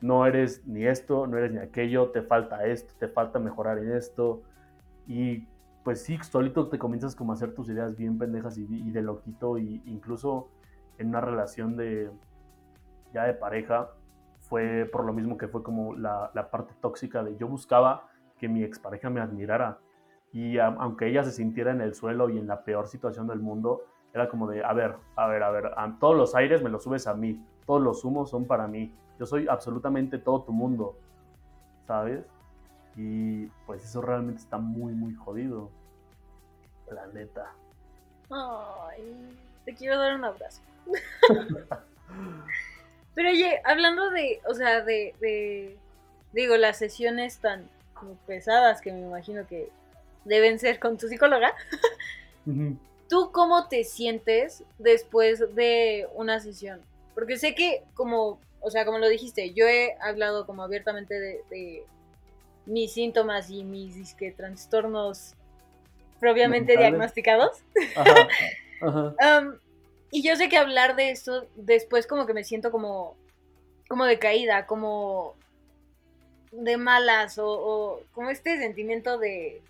No 0.00 0.24
eres 0.26 0.66
ni 0.66 0.86
esto, 0.86 1.26
no 1.26 1.36
eres 1.36 1.52
ni 1.52 1.58
aquello, 1.58 2.08
te 2.10 2.22
falta 2.22 2.64
esto, 2.64 2.94
te 2.98 3.08
falta 3.08 3.38
mejorar 3.38 3.78
en 3.78 3.92
esto, 3.92 4.42
y 5.06 5.46
pues 5.84 6.02
sí, 6.02 6.18
solito 6.22 6.68
te 6.68 6.78
comienzas 6.78 7.14
como 7.14 7.32
a 7.32 7.34
hacer 7.34 7.54
tus 7.54 7.68
ideas 7.68 7.96
bien 7.96 8.18
pendejas 8.18 8.56
y, 8.58 8.66
y 8.70 8.90
de 8.90 9.02
loquito, 9.02 9.58
y 9.58 9.82
incluso 9.86 10.48
en 10.98 11.08
una 11.08 11.20
relación 11.20 11.76
de 11.76 12.10
ya 13.12 13.24
de 13.24 13.34
pareja, 13.34 13.90
fue 14.50 14.84
por 14.90 15.04
lo 15.04 15.12
mismo 15.12 15.38
que 15.38 15.46
fue 15.46 15.62
como 15.62 15.94
la, 15.94 16.30
la 16.34 16.50
parte 16.50 16.74
tóxica 16.82 17.22
de 17.22 17.36
yo 17.36 17.46
buscaba 17.46 18.08
que 18.36 18.48
mi 18.48 18.64
expareja 18.64 19.08
me 19.08 19.20
admirara. 19.20 19.78
Y 20.32 20.58
a, 20.58 20.66
aunque 20.66 21.06
ella 21.06 21.22
se 21.22 21.30
sintiera 21.30 21.70
en 21.70 21.80
el 21.80 21.94
suelo 21.94 22.28
y 22.28 22.36
en 22.36 22.48
la 22.48 22.64
peor 22.64 22.88
situación 22.88 23.28
del 23.28 23.38
mundo, 23.38 23.84
era 24.12 24.28
como 24.28 24.48
de, 24.48 24.64
a 24.64 24.72
ver, 24.72 24.96
a 25.14 25.28
ver, 25.28 25.42
a 25.44 25.50
ver, 25.50 25.66
a 25.76 25.96
todos 26.00 26.16
los 26.16 26.34
aires 26.34 26.62
me 26.62 26.68
los 26.68 26.82
subes 26.82 27.06
a 27.06 27.14
mí, 27.14 27.40
todos 27.64 27.80
los 27.80 28.04
humos 28.04 28.30
son 28.30 28.44
para 28.44 28.66
mí, 28.66 28.92
yo 29.20 29.26
soy 29.26 29.46
absolutamente 29.46 30.18
todo 30.18 30.42
tu 30.42 30.52
mundo, 30.52 30.96
¿sabes? 31.86 32.24
Y 32.96 33.46
pues 33.66 33.84
eso 33.84 34.02
realmente 34.02 34.40
está 34.40 34.58
muy, 34.58 34.94
muy 34.94 35.14
jodido. 35.14 35.70
La 36.90 37.06
neta. 37.06 37.52
Ay, 38.30 39.38
te 39.64 39.74
quiero 39.74 39.96
dar 39.96 40.16
un 40.16 40.24
abrazo. 40.24 40.60
Pero 43.14 43.30
oye, 43.30 43.60
hablando 43.64 44.10
de, 44.10 44.40
o 44.46 44.54
sea, 44.54 44.82
de, 44.82 45.14
de, 45.20 45.76
digo, 46.32 46.56
las 46.56 46.78
sesiones 46.78 47.38
tan 47.38 47.68
como 47.94 48.14
pesadas 48.26 48.80
que 48.80 48.92
me 48.92 49.00
imagino 49.00 49.46
que 49.46 49.68
deben 50.24 50.58
ser 50.58 50.78
con 50.78 50.96
tu 50.96 51.08
psicóloga, 51.08 51.54
¿tú 53.08 53.30
cómo 53.32 53.68
te 53.68 53.84
sientes 53.84 54.62
después 54.78 55.54
de 55.54 56.08
una 56.14 56.40
sesión? 56.40 56.80
Porque 57.14 57.36
sé 57.36 57.54
que 57.54 57.82
como, 57.94 58.38
o 58.60 58.70
sea, 58.70 58.84
como 58.84 58.98
lo 58.98 59.08
dijiste, 59.08 59.52
yo 59.52 59.66
he 59.66 59.96
hablado 60.00 60.46
como 60.46 60.62
abiertamente 60.62 61.18
de 61.18 61.84
mis 62.66 62.92
síntomas 62.92 63.50
y 63.50 63.64
mis 63.64 63.96
disque, 63.96 64.30
trastornos 64.30 65.34
propiamente 66.20 66.76
diagnosticados. 66.76 67.62
y 70.10 70.22
yo 70.22 70.36
sé 70.36 70.48
que 70.48 70.56
hablar 70.56 70.96
de 70.96 71.10
esto 71.10 71.46
después 71.54 72.06
como 72.06 72.26
que 72.26 72.34
me 72.34 72.44
siento 72.44 72.70
como, 72.70 73.16
como 73.88 74.04
decaída, 74.04 74.66
como 74.66 75.34
de 76.52 76.76
malas 76.76 77.38
o, 77.38 78.02
como 78.12 78.30
este 78.30 78.58
sentimiento 78.58 79.18
de, 79.18 79.62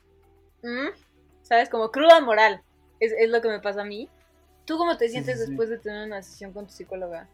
¿sabes? 1.43 1.69
Como 1.69 1.91
cruda 1.91 2.21
moral. 2.21 2.63
Es, 3.01 3.13
es, 3.13 3.31
lo 3.31 3.41
que 3.41 3.49
me 3.49 3.61
pasa 3.61 3.83
a 3.83 3.85
mí. 3.85 4.09
¿Tú 4.65 4.77
cómo 4.77 4.97
te 4.97 5.09
sientes 5.09 5.41
después 5.41 5.69
de 5.69 5.79
tener 5.79 6.07
una 6.07 6.23
sesión 6.23 6.53
con 6.53 6.67
tu 6.67 6.73
psicóloga? 6.73 7.29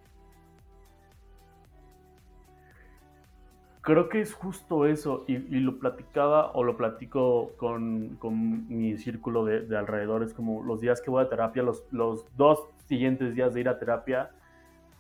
creo 3.87 4.09
que 4.09 4.21
es 4.21 4.35
justo 4.35 4.85
eso, 4.85 5.25
y, 5.29 5.39
lo 5.39 5.79
platicaba 5.79 6.51
o 6.55 6.65
lo 6.65 6.77
platico 6.77 7.53
con, 7.57 8.17
con 8.17 8.67
mi 8.67 8.99
círculo 8.99 9.45
de, 9.45 9.61
de, 9.61 9.77
alrededor, 9.77 10.25
es 10.25 10.35
como 10.35 10.65
los 10.65 10.81
días 10.81 11.01
que 11.01 11.09
voy 11.09 11.23
a 11.23 11.29
terapia, 11.29 11.63
los, 11.63 11.85
los 11.93 12.25
dos 12.37 12.69
siguientes 12.87 13.35
días 13.35 13.55
de 13.55 13.61
ir 13.61 13.69
a 13.69 13.79
terapia, 13.79 14.31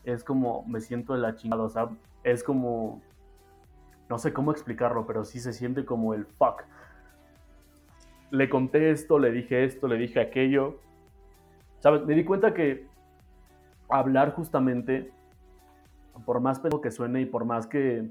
es 0.04 0.22
como 0.22 0.64
me 0.66 0.80
siento 0.80 1.14
de 1.14 1.20
la 1.20 1.34
chingada, 1.34 1.62
o 1.62 1.68
sea, 1.68 1.88
es 2.22 2.42
como, 2.42 3.00
no 4.08 4.18
sé 4.18 4.32
cómo 4.32 4.52
explicarlo, 4.52 5.06
pero 5.06 5.24
sí 5.24 5.40
se 5.40 5.52
siente 5.52 5.84
como 5.84 6.14
el 6.14 6.26
fuck. 6.26 6.62
Le 8.30 8.48
conté 8.48 8.90
esto, 8.90 9.18
le 9.18 9.30
dije 9.30 9.64
esto, 9.64 9.88
le 9.88 9.96
dije 9.96 10.20
aquello, 10.20 10.80
¿sabes? 11.78 12.04
Me 12.04 12.14
di 12.14 12.24
cuenta 12.24 12.54
que 12.54 12.86
hablar 13.88 14.32
justamente, 14.34 15.12
por 16.24 16.40
más 16.40 16.60
pedo 16.60 16.80
que 16.80 16.90
suene 16.90 17.20
y 17.20 17.26
por 17.26 17.44
más 17.44 17.66
que 17.66 18.08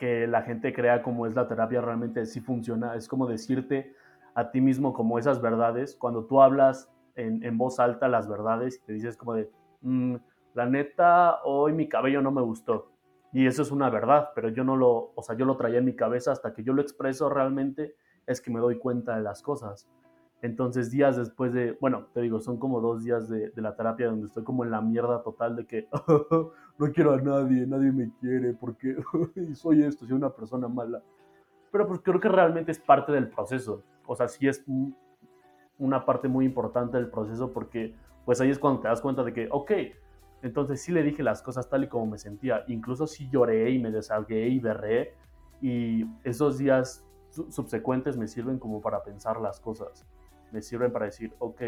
que 0.00 0.26
la 0.26 0.40
gente 0.40 0.72
crea 0.72 1.02
como 1.02 1.26
es 1.26 1.34
la 1.34 1.46
terapia 1.46 1.82
realmente 1.82 2.24
sí 2.24 2.40
funciona. 2.40 2.94
Es 2.94 3.06
como 3.06 3.26
decirte 3.26 3.94
a 4.34 4.50
ti 4.50 4.62
mismo 4.62 4.94
como 4.94 5.18
esas 5.18 5.42
verdades. 5.42 5.94
Cuando 5.94 6.24
tú 6.24 6.40
hablas 6.40 6.90
en, 7.16 7.58
voz 7.58 7.80
alta 7.80 8.08
las 8.08 8.28
verdades 8.28 8.78
y 8.78 8.86
te 8.86 8.92
dices 8.92 9.16
como 9.16 9.34
de, 9.34 9.50
mm, 9.82 10.16
la 10.54 10.66
neta, 10.66 11.40
hoy 11.44 11.72
mi 11.72 11.88
cabello 11.88 12.22
no 12.22 12.30
me 12.30 12.42
gustó. 12.42 12.90
Y 13.32 13.46
eso 13.46 13.62
es 13.62 13.70
una 13.70 13.90
verdad, 13.90 14.30
pero 14.34 14.48
yo 14.48 14.64
no 14.64 14.76
lo, 14.76 15.12
o 15.14 15.22
sea, 15.22 15.36
yo 15.36 15.44
lo 15.44 15.56
traía 15.56 15.78
en 15.78 15.84
mi 15.84 15.94
cabeza 15.94 16.32
hasta 16.32 16.52
que 16.52 16.64
yo 16.64 16.72
lo 16.72 16.82
expreso 16.82 17.28
realmente, 17.28 17.94
es 18.26 18.40
que 18.40 18.50
me 18.50 18.60
doy 18.60 18.78
cuenta 18.78 19.16
de 19.16 19.22
las 19.22 19.42
cosas. 19.42 19.88
Entonces, 20.42 20.90
días 20.90 21.16
después 21.16 21.52
de, 21.52 21.76
bueno, 21.80 22.06
te 22.14 22.22
digo, 22.22 22.40
son 22.40 22.58
como 22.58 22.80
dos 22.80 23.04
días 23.04 23.28
de, 23.28 23.50
de 23.50 23.62
la 23.62 23.76
terapia 23.76 24.06
donde 24.06 24.26
estoy 24.26 24.42
como 24.42 24.64
en 24.64 24.70
la 24.70 24.80
mierda 24.80 25.22
total 25.22 25.54
de 25.54 25.66
que 25.66 25.88
no 26.78 26.92
quiero 26.92 27.12
a 27.12 27.20
nadie, 27.20 27.66
nadie 27.66 27.92
me 27.92 28.10
quiere, 28.20 28.54
porque 28.54 28.96
soy 29.54 29.82
esto, 29.82 30.06
soy 30.06 30.16
una 30.16 30.30
persona 30.30 30.66
mala. 30.66 31.02
Pero 31.70 31.86
pues 31.86 32.00
creo 32.00 32.18
que 32.18 32.28
realmente 32.28 32.72
es 32.72 32.78
parte 32.78 33.12
del 33.12 33.28
proceso. 33.28 33.82
O 34.06 34.16
sea, 34.16 34.28
sí 34.28 34.48
es 34.48 34.64
una 35.80 36.06
parte 36.06 36.28
muy 36.28 36.44
importante 36.44 36.96
del 36.96 37.10
proceso 37.10 37.52
porque 37.52 37.96
pues 38.24 38.40
ahí 38.40 38.50
es 38.50 38.58
cuando 38.60 38.80
te 38.80 38.88
das 38.88 39.00
cuenta 39.00 39.24
de 39.24 39.32
que, 39.32 39.48
ok, 39.50 39.72
entonces 40.42 40.80
sí 40.80 40.92
le 40.92 41.02
dije 41.02 41.24
las 41.24 41.42
cosas 41.42 41.68
tal 41.68 41.82
y 41.84 41.88
como 41.88 42.06
me 42.06 42.18
sentía. 42.18 42.62
Incluso 42.68 43.08
sí 43.08 43.28
lloré 43.28 43.70
y 43.70 43.78
me 43.80 43.90
desahogué 43.90 44.48
y 44.48 44.60
berré. 44.60 45.14
Y 45.60 46.06
esos 46.22 46.58
días 46.58 47.04
subsecuentes 47.30 48.16
me 48.16 48.28
sirven 48.28 48.58
como 48.58 48.80
para 48.80 49.02
pensar 49.02 49.40
las 49.40 49.58
cosas 49.58 50.06
me 50.52 50.62
sirven 50.62 50.92
para 50.92 51.06
decir, 51.06 51.34
ok, 51.38 51.62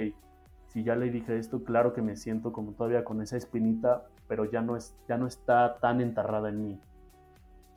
si 0.68 0.82
ya 0.82 0.96
le 0.96 1.10
dije 1.10 1.38
esto, 1.38 1.64
claro 1.64 1.92
que 1.92 2.02
me 2.02 2.16
siento 2.16 2.52
como 2.52 2.72
todavía 2.72 3.04
con 3.04 3.20
esa 3.20 3.36
espinita, 3.36 4.06
pero 4.28 4.44
ya 4.44 4.62
no, 4.62 4.76
es, 4.76 4.96
ya 5.08 5.18
no 5.18 5.26
está 5.26 5.78
tan 5.80 6.00
enterrada 6.00 6.48
en 6.48 6.62
mí. 6.62 6.80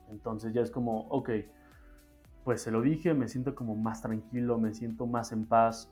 Entonces 0.09 0.53
ya 0.53 0.61
es 0.61 0.71
como, 0.71 1.07
ok, 1.09 1.29
pues 2.43 2.61
se 2.61 2.71
lo 2.71 2.81
dije, 2.81 3.13
me 3.13 3.27
siento 3.27 3.55
como 3.55 3.75
más 3.75 4.01
tranquilo, 4.01 4.57
me 4.57 4.73
siento 4.73 5.07
más 5.07 5.31
en 5.31 5.45
paz, 5.45 5.91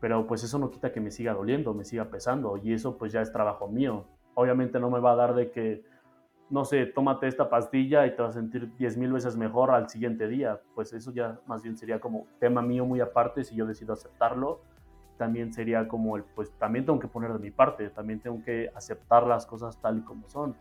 pero 0.00 0.26
pues 0.26 0.44
eso 0.44 0.58
no 0.58 0.70
quita 0.70 0.92
que 0.92 1.00
me 1.00 1.10
siga 1.10 1.34
doliendo, 1.34 1.74
me 1.74 1.84
siga 1.84 2.06
pesando, 2.06 2.56
y 2.58 2.72
eso 2.72 2.96
pues 2.98 3.12
ya 3.12 3.20
es 3.20 3.32
trabajo 3.32 3.68
mío. 3.68 4.04
obviamente 4.34 4.78
no 4.78 4.90
me 4.90 5.00
va 5.00 5.12
a 5.12 5.16
dar 5.16 5.34
de 5.34 5.50
que, 5.50 5.82
no 6.50 6.64
sé, 6.66 6.84
tómate 6.86 7.26
esta 7.26 7.48
pastilla 7.48 8.06
y 8.06 8.14
te 8.14 8.22
vas 8.22 8.36
a 8.36 8.40
sentir 8.40 8.70
10 8.76 8.98
mil 8.98 9.12
veces 9.12 9.36
mejor 9.36 9.70
al 9.70 9.88
siguiente 9.88 10.28
día. 10.28 10.60
Pues 10.74 10.92
eso 10.92 11.10
ya 11.12 11.40
más 11.46 11.62
bien 11.62 11.76
sería 11.76 12.00
como 12.00 12.26
tema 12.38 12.60
mío 12.60 12.84
muy 12.84 13.00
aparte 13.00 13.44
si 13.44 13.56
yo 13.56 13.66
decido 13.66 13.94
aceptarlo. 13.94 14.60
También 15.16 15.54
sería 15.54 15.88
como 15.88 16.16
el, 16.16 16.24
pues 16.24 16.52
también 16.58 16.84
tengo 16.84 16.98
que 16.98 17.08
poner 17.08 17.32
de 17.32 17.38
mi 17.38 17.50
parte, 17.50 17.88
también 17.88 18.20
tengo 18.20 18.42
que 18.44 18.70
aceptar 18.74 19.26
las 19.26 19.46
cosas 19.46 19.80
tal 19.80 19.98
y 19.98 20.00
como 20.02 20.28
son. 20.28 20.54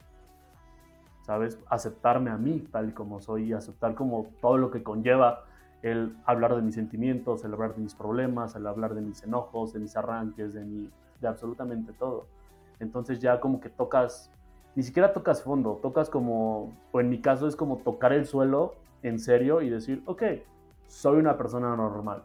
¿Sabes? 1.23 1.59
Aceptarme 1.67 2.31
a 2.31 2.37
mí 2.37 2.65
tal 2.71 2.89
y 2.89 2.91
como 2.93 3.19
soy 3.19 3.49
y 3.49 3.53
aceptar 3.53 3.93
como 3.93 4.27
todo 4.41 4.57
lo 4.57 4.71
que 4.71 4.81
conlleva 4.83 5.43
el 5.85 6.17
hablar 6.25 6.55
de 6.55 6.63
mis 6.63 6.73
sentimientos, 6.73 7.45
el 7.45 7.53
hablar 7.53 7.75
de 7.75 7.83
mis 7.83 7.93
problemas, 7.93 8.55
el 8.55 8.65
hablar 8.65 8.95
de 8.95 9.01
mis 9.01 9.21
enojos, 9.21 9.71
de 9.71 9.79
mis 9.79 9.95
arranques, 9.95 10.55
de, 10.55 10.65
mi, 10.65 10.89
de 11.21 11.27
absolutamente 11.27 11.93
todo. 11.93 12.25
Entonces 12.79 13.19
ya 13.19 13.39
como 13.39 13.59
que 13.59 13.69
tocas, 13.69 14.31
ni 14.73 14.81
siquiera 14.81 15.13
tocas 15.13 15.43
fondo, 15.43 15.79
tocas 15.83 16.09
como, 16.09 16.75
o 16.91 16.99
en 16.99 17.09
mi 17.09 17.21
caso 17.21 17.47
es 17.47 17.55
como 17.55 17.77
tocar 17.77 18.13
el 18.13 18.25
suelo 18.25 18.73
en 19.03 19.19
serio 19.19 19.61
y 19.61 19.69
decir, 19.69 20.01
ok, 20.07 20.23
soy 20.87 21.19
una 21.19 21.37
persona 21.37 21.75
normal, 21.75 22.23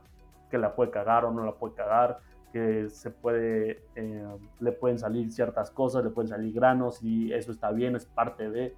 que 0.51 0.57
la 0.57 0.75
puede 0.75 0.91
cagar 0.91 1.27
o 1.27 1.31
no 1.31 1.45
la 1.45 1.53
puede 1.53 1.75
cagar, 1.75 2.21
que 2.55 2.89
se 2.89 3.11
puede, 3.11 3.83
eh, 3.95 4.27
le 4.59 4.73
pueden 4.73 4.99
salir 4.99 5.31
ciertas 5.31 5.71
cosas, 5.71 6.03
le 6.03 6.09
pueden 6.09 6.29
salir 6.29 6.55
granos 6.55 7.03
y 7.03 7.31
eso 7.35 7.53
está 7.53 7.71
bien, 7.73 7.95
es 7.95 8.07
parte 8.07 8.49
de, 8.49 8.75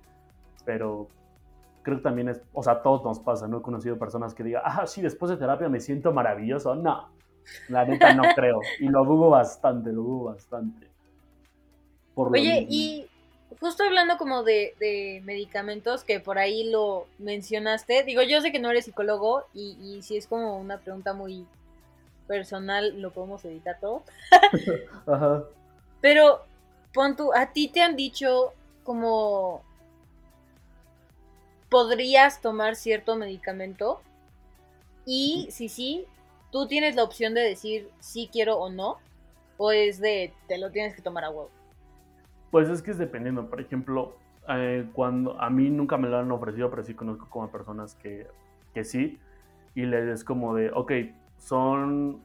pero 0.64 1.06
creo 1.82 1.98
que 1.98 2.02
también 2.02 2.28
es, 2.28 2.42
o 2.52 2.62
sea, 2.62 2.74
a 2.74 2.82
todos 2.82 3.04
nos 3.04 3.20
pasa, 3.20 3.48
no 3.48 3.58
he 3.58 3.62
conocido 3.62 3.98
personas 3.98 4.34
que 4.34 4.44
digan, 4.44 4.62
ah, 4.64 4.86
sí, 4.86 5.02
después 5.02 5.30
de 5.30 5.36
terapia 5.36 5.68
me 5.68 5.80
siento 5.80 6.12
maravilloso, 6.12 6.74
no, 6.74 7.10
la 7.68 7.84
neta 7.84 8.14
no 8.14 8.22
creo, 8.34 8.60
y 8.80 8.88
lo 8.88 9.04
dudo 9.04 9.30
bastante, 9.30 9.92
lo 9.92 10.02
dudo 10.02 10.24
bastante. 10.32 10.88
Oye, 12.14 12.66
y 12.68 13.06
justo 13.60 13.84
hablando 13.84 14.18
como 14.18 14.42
de, 14.42 15.22
medicamentos, 15.24 16.04
que 16.04 16.20
por 16.20 16.38
ahí 16.38 16.70
lo 16.70 17.06
mencionaste, 17.18 18.02
digo, 18.04 18.22
yo 18.22 18.40
sé 18.40 18.52
que 18.52 18.58
no 18.58 18.70
eres 18.70 18.84
psicólogo 18.84 19.44
y, 19.54 19.76
y 19.80 20.02
si 20.02 20.16
es 20.16 20.26
como 20.26 20.58
una 20.58 20.78
pregunta 20.78 21.14
muy 21.14 21.46
personal, 22.26 23.00
lo 23.00 23.10
podemos 23.10 23.44
editar 23.44 23.78
todo. 23.80 24.02
Ajá. 25.06 25.44
Pero, 26.00 26.42
pon 26.92 27.16
tú, 27.16 27.32
a 27.34 27.52
ti 27.52 27.68
te 27.68 27.82
han 27.82 27.96
dicho 27.96 28.52
como 28.84 29.62
podrías 31.72 32.42
tomar 32.42 32.76
cierto 32.76 33.16
medicamento 33.16 34.02
y 35.06 35.48
si 35.50 35.70
sí, 35.70 36.04
tú 36.50 36.68
tienes 36.68 36.96
la 36.96 37.02
opción 37.02 37.32
de 37.32 37.40
decir 37.40 37.88
si 37.98 38.28
quiero 38.28 38.58
o 38.58 38.70
no, 38.70 38.98
o 39.56 39.72
es 39.72 39.98
de 39.98 40.34
te 40.48 40.58
lo 40.58 40.70
tienes 40.70 40.94
que 40.94 41.00
tomar 41.00 41.24
a 41.24 41.30
huevo. 41.30 41.48
Pues 42.50 42.68
es 42.68 42.82
que 42.82 42.90
es 42.90 42.98
dependiendo. 42.98 43.48
Por 43.48 43.58
ejemplo, 43.58 44.16
eh, 44.50 44.86
cuando 44.92 45.40
a 45.40 45.48
mí 45.48 45.70
nunca 45.70 45.96
me 45.96 46.08
lo 46.08 46.18
han 46.18 46.30
ofrecido, 46.30 46.68
pero 46.68 46.82
sí 46.82 46.92
conozco 46.92 47.30
como 47.30 47.50
personas 47.50 47.94
que, 47.94 48.26
que 48.74 48.84
sí. 48.84 49.18
Y 49.74 49.86
les 49.86 50.06
es 50.08 50.24
como 50.24 50.54
de, 50.54 50.70
ok, 50.72 50.92
son... 51.38 52.20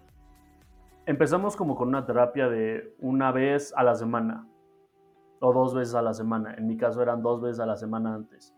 Empezamos 1.06 1.56
como 1.56 1.78
con 1.78 1.88
una 1.88 2.06
terapia 2.06 2.50
de 2.50 2.93
una 3.00 3.32
vez 3.32 3.74
a 3.78 3.84
la 3.84 3.95
semana 3.95 4.45
o 5.39 5.54
dos 5.54 5.74
veces 5.74 5.95
a 5.95 6.02
la 6.02 6.13
semana. 6.13 6.54
En 6.56 6.67
mi 6.67 6.76
caso 6.76 7.02
eran 7.02 7.22
dos 7.24 7.41
veces 7.41 7.62
a 7.62 7.65
la 7.65 7.78
semana 7.78 8.13
antes. 8.13 8.57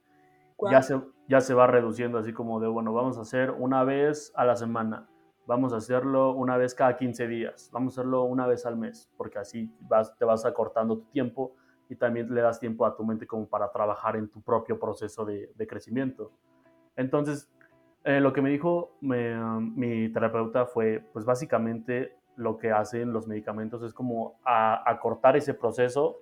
Ya 0.71 0.81
se, 0.81 0.99
ya 1.27 1.41
se 1.41 1.53
va 1.53 1.67
reduciendo 1.67 2.17
así 2.17 2.33
como 2.33 2.59
de, 2.59 2.67
bueno, 2.67 2.93
vamos 2.93 3.17
a 3.17 3.21
hacer 3.21 3.51
una 3.51 3.83
vez 3.83 4.33
a 4.35 4.45
la 4.45 4.55
semana. 4.55 5.07
Vamos 5.45 5.73
a 5.73 5.77
hacerlo 5.77 6.33
una 6.33 6.57
vez 6.57 6.75
cada 6.75 6.97
15 6.97 7.27
días. 7.27 7.69
Vamos 7.71 7.97
a 7.97 8.01
hacerlo 8.01 8.23
una 8.23 8.45
vez 8.45 8.65
al 8.65 8.77
mes, 8.77 9.09
porque 9.17 9.39
así 9.39 9.73
vas, 9.81 10.15
te 10.17 10.25
vas 10.25 10.45
acortando 10.45 10.97
tu 10.97 11.05
tiempo 11.05 11.55
y 11.89 11.95
también 11.95 12.33
le 12.33 12.41
das 12.41 12.59
tiempo 12.59 12.85
a 12.85 12.95
tu 12.95 13.03
mente 13.03 13.25
como 13.25 13.47
para 13.47 13.71
trabajar 13.71 14.15
en 14.15 14.29
tu 14.29 14.41
propio 14.41 14.79
proceso 14.79 15.25
de, 15.25 15.51
crecimiento. 15.67 16.31
Entonces, 16.95 17.51
eh, 18.03 18.19
lo 18.19 18.31
que 18.31 18.41
me 18.41 18.49
dijo 18.49 18.97
mi 19.01 20.09
terapeuta 20.09 20.65
fue, 20.65 21.03
pues 21.13 21.25
básicamente 21.25 22.19
lo 22.35 22.57
que 22.57 22.71
hacen 22.71 23.11
los 23.11 23.27
medicamentos 23.27 23.81
es 23.83 23.93
como 23.93 24.39
acortar 24.45 25.35
ese 25.35 25.53
proceso 25.53 26.19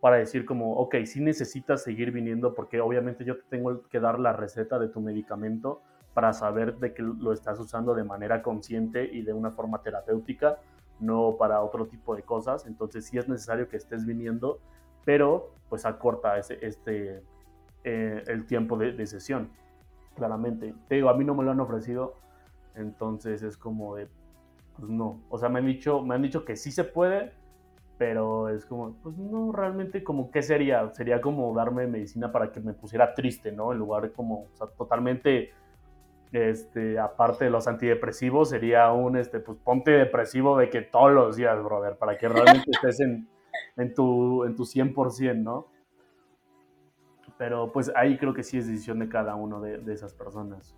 para 0.00 0.16
decir 0.16 0.44
como, 0.44 0.74
ok, 0.74 0.96
si 1.04 1.20
necesitas 1.20 1.82
seguir 1.82 2.12
viniendo 2.12 2.54
porque 2.54 2.80
obviamente 2.80 3.24
yo 3.24 3.36
te 3.36 3.44
tengo 3.48 3.82
que 3.88 4.00
dar 4.00 4.18
la 4.18 4.32
receta 4.32 4.78
de 4.78 4.88
tu 4.88 5.00
medicamento 5.00 5.82
para 6.14 6.32
saber 6.32 6.76
de 6.78 6.94
que 6.94 7.02
lo 7.02 7.32
estás 7.32 7.58
usando 7.60 7.94
de 7.94 8.04
manera 8.04 8.42
consciente 8.42 9.04
y 9.04 9.22
de 9.22 9.32
una 9.32 9.50
forma 9.50 9.82
terapéutica, 9.82 10.58
no 11.00 11.36
para 11.38 11.62
otro 11.62 11.86
tipo 11.86 12.16
de 12.16 12.22
cosas. 12.22 12.66
Entonces 12.66 13.06
sí 13.06 13.18
es 13.18 13.28
necesario 13.28 13.68
que 13.68 13.76
estés 13.76 14.04
viniendo 14.04 14.60
pero 15.08 15.54
pues 15.70 15.86
acorta 15.86 16.36
ese, 16.36 16.58
este, 16.60 17.22
eh, 17.82 18.22
el 18.26 18.44
tiempo 18.44 18.76
de, 18.76 19.06
sesión, 19.06 19.48
claramente. 20.14 20.74
Te 20.86 20.96
digo, 20.96 21.08
a 21.08 21.14
mí 21.14 21.24
no 21.24 21.34
me 21.34 21.44
lo 21.44 21.50
han 21.50 21.60
ofrecido, 21.60 22.18
entonces 22.74 23.42
es 23.42 23.56
como 23.56 23.96
de, 23.96 24.06
pues 24.76 24.90
no. 24.90 25.22
O 25.30 25.38
sea, 25.38 25.48
me 25.48 25.60
han 25.60 25.66
dicho, 25.66 26.02
me 26.02 26.14
han 26.14 26.20
dicho 26.20 26.44
que 26.44 26.56
sí 26.56 26.70
se 26.70 26.84
puede, 26.84 27.32
pero 27.98 28.48
es 28.48 28.64
como, 28.64 28.94
pues 29.02 29.16
no, 29.18 29.52
realmente 29.52 30.04
como, 30.04 30.30
¿qué 30.30 30.42
sería? 30.42 30.88
Sería 30.90 31.20
como 31.20 31.52
darme 31.54 31.86
medicina 31.86 32.32
para 32.32 32.52
que 32.52 32.60
me 32.60 32.72
pusiera 32.72 33.14
triste, 33.14 33.52
¿no? 33.52 33.72
En 33.72 33.78
lugar 33.78 34.04
de 34.04 34.12
como, 34.12 34.44
o 34.44 34.56
sea, 34.56 34.68
totalmente, 34.68 35.50
este, 36.32 36.98
aparte 36.98 37.46
de 37.46 37.50
los 37.50 37.66
antidepresivos, 37.66 38.50
sería 38.50 38.92
un, 38.92 39.16
este, 39.16 39.40
pues 39.40 39.58
ponte 39.58 39.90
depresivo 39.90 40.56
de 40.56 40.70
que 40.70 40.82
todos 40.82 41.12
los 41.12 41.36
días, 41.36 41.62
brother, 41.62 41.96
para 41.96 42.16
que 42.16 42.28
realmente 42.28 42.70
estés 42.70 43.00
en 43.00 43.28
en 43.76 43.94
tu, 43.94 44.44
en 44.44 44.54
tu 44.54 44.64
100%, 44.64 45.42
¿no? 45.42 45.66
Pero 47.38 47.72
pues 47.72 47.92
ahí 47.94 48.18
creo 48.18 48.34
que 48.34 48.42
sí 48.42 48.58
es 48.58 48.66
decisión 48.66 48.98
de 48.98 49.08
cada 49.08 49.36
uno 49.36 49.60
de, 49.60 49.92
esas 49.92 50.12
personas. 50.12 50.76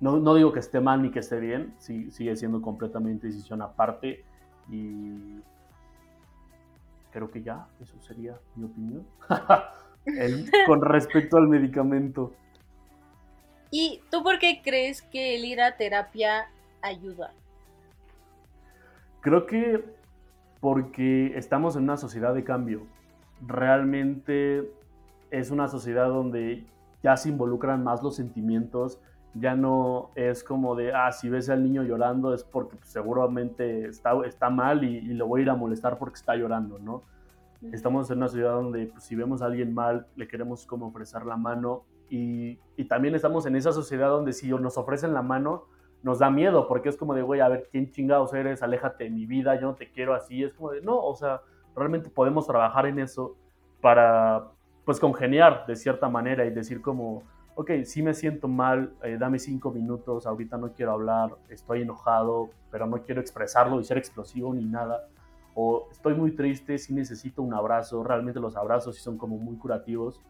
No, 0.00 0.18
no, 0.18 0.34
digo 0.34 0.52
que 0.52 0.58
esté 0.58 0.80
mal 0.80 1.02
ni 1.02 1.10
que 1.10 1.20
esté 1.20 1.38
bien, 1.38 1.74
sí, 1.78 2.10
sigue 2.10 2.34
siendo 2.34 2.60
completamente 2.60 3.28
decisión 3.28 3.62
aparte 3.62 4.24
y 4.68 5.40
creo 7.10 7.30
que 7.30 7.42
ya, 7.42 7.66
eso 7.80 8.00
sería 8.00 8.38
mi 8.56 8.64
opinión 8.64 9.06
con 10.66 10.82
respecto 10.82 11.36
al 11.36 11.48
medicamento. 11.48 12.32
¿Y 13.70 14.00
tú 14.10 14.22
por 14.22 14.38
qué 14.38 14.60
crees 14.62 15.02
que 15.02 15.36
el 15.36 15.44
ir 15.44 15.60
a 15.60 15.76
terapia 15.76 16.48
ayuda? 16.82 17.32
Creo 19.20 19.46
que 19.46 19.84
porque 20.60 21.36
estamos 21.36 21.76
en 21.76 21.84
una 21.84 21.96
sociedad 21.96 22.34
de 22.34 22.44
cambio. 22.44 22.86
Realmente 23.46 24.70
es 25.30 25.50
una 25.50 25.68
sociedad 25.68 26.08
donde 26.08 26.66
ya 27.02 27.16
se 27.16 27.28
involucran 27.28 27.82
más 27.82 28.02
los 28.02 28.16
sentimientos, 28.16 29.00
ya 29.34 29.54
no 29.54 30.10
es 30.14 30.42
como 30.42 30.74
de, 30.74 30.92
ah, 30.92 31.12
si 31.12 31.28
ves 31.28 31.48
al 31.50 31.62
niño 31.62 31.82
llorando 31.82 32.34
es 32.34 32.42
porque 32.42 32.76
pues, 32.76 32.90
seguramente 32.90 33.86
está, 33.86 34.12
está 34.26 34.50
mal 34.50 34.82
y, 34.84 34.98
y, 34.98 35.14
lo 35.14 35.26
voy 35.26 35.40
a 35.40 35.42
ir 35.44 35.50
a 35.50 35.54
molestar 35.54 35.98
porque 35.98 36.16
está 36.16 36.34
llorando, 36.34 36.78
¿no? 36.78 37.02
Estamos 37.72 38.10
en 38.10 38.18
una 38.18 38.28
sociedad 38.28 38.54
donde 38.54 38.86
pues, 38.86 39.04
si 39.04 39.14
vemos 39.14 39.42
a 39.42 39.46
alguien 39.46 39.74
mal, 39.74 40.06
le 40.16 40.26
queremos 40.26 40.66
como 40.66 40.86
ofrecer 40.86 41.26
la 41.26 41.36
mano 41.36 41.84
y, 42.08 42.58
y 42.76 42.84
también 42.84 43.14
estamos 43.14 43.46
en 43.46 43.54
esa 43.54 43.72
sociedad 43.72 44.08
donde 44.08 44.32
si 44.32 44.48
nos 44.48 44.76
ofrecen 44.76 45.14
la 45.14 45.22
mano, 45.22 45.66
nos 46.02 46.18
da 46.18 46.30
miedo, 46.30 46.66
porque 46.66 46.88
es 46.88 46.96
como 46.96 47.14
de, 47.14 47.22
güey, 47.22 47.40
a 47.40 47.48
ver, 47.48 47.68
¿quién 47.70 47.90
chingados 47.90 48.32
eres? 48.32 48.62
Aléjate 48.62 49.04
de 49.04 49.10
mi 49.10 49.26
vida, 49.26 49.54
yo 49.56 49.68
no 49.68 49.74
te 49.74 49.90
quiero 49.90 50.14
así. 50.14 50.42
Es 50.42 50.54
como 50.54 50.70
de, 50.70 50.80
no, 50.80 50.98
o 50.98 51.14
sea, 51.14 51.42
realmente 51.76 52.08
podemos 52.08 52.46
trabajar 52.46 52.86
en 52.86 52.98
eso 52.98 53.36
para, 53.80 54.48
pues, 54.84 54.98
congeniar 54.98 55.66
de 55.66 55.76
cierta 55.76 56.08
manera 56.08 56.44
y 56.46 56.50
decir 56.50 56.80
como, 56.80 57.22
ok, 57.60 57.84
sí 57.84 58.02
me 58.02 58.14
siento 58.14 58.48
mal, 58.48 58.94
eh, 59.02 59.18
dame 59.20 59.38
cinco 59.38 59.70
minutos, 59.70 60.26
ahorita 60.26 60.56
no 60.56 60.72
quiero 60.72 60.92
hablar, 60.92 61.36
estoy 61.50 61.82
enojado, 61.82 62.48
pero 62.70 62.86
no 62.86 63.02
quiero 63.02 63.20
expresarlo 63.20 63.78
y 63.78 63.84
ser 63.84 63.98
explosivo 63.98 64.54
ni 64.54 64.64
nada. 64.64 65.06
O 65.54 65.86
estoy 65.90 66.14
muy 66.14 66.30
triste, 66.30 66.78
sí 66.78 66.94
necesito 66.94 67.42
un 67.42 67.52
abrazo, 67.52 68.02
realmente 68.02 68.40
los 68.40 68.56
abrazos 68.56 68.96
sí 68.96 69.02
son 69.02 69.18
como 69.18 69.36
muy 69.36 69.56
curativos. 69.56 70.22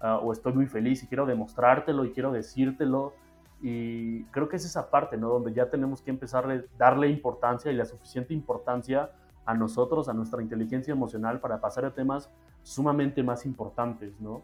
Ah, 0.00 0.18
o 0.18 0.30
estoy 0.32 0.52
muy 0.52 0.66
feliz 0.66 1.02
y 1.02 1.08
quiero 1.08 1.26
demostrártelo 1.26 2.04
y 2.04 2.12
quiero 2.12 2.30
decírtelo 2.30 3.14
y 3.60 4.22
creo 4.26 4.48
que 4.48 4.54
es 4.54 4.64
esa 4.64 4.88
parte, 4.88 5.16
¿no? 5.16 5.28
Donde 5.30 5.52
ya 5.52 5.68
tenemos 5.68 6.02
que 6.02 6.10
empezar 6.10 6.48
a 6.48 6.62
darle 6.78 7.08
importancia 7.08 7.72
y 7.72 7.74
la 7.74 7.86
suficiente 7.86 8.32
importancia 8.32 9.10
a 9.44 9.54
nosotros, 9.54 10.08
a 10.08 10.12
nuestra 10.12 10.40
inteligencia 10.40 10.92
emocional 10.92 11.40
para 11.40 11.60
pasar 11.60 11.84
a 11.84 11.94
temas 11.94 12.30
sumamente 12.62 13.24
más 13.24 13.44
importantes, 13.44 14.20
¿no? 14.20 14.42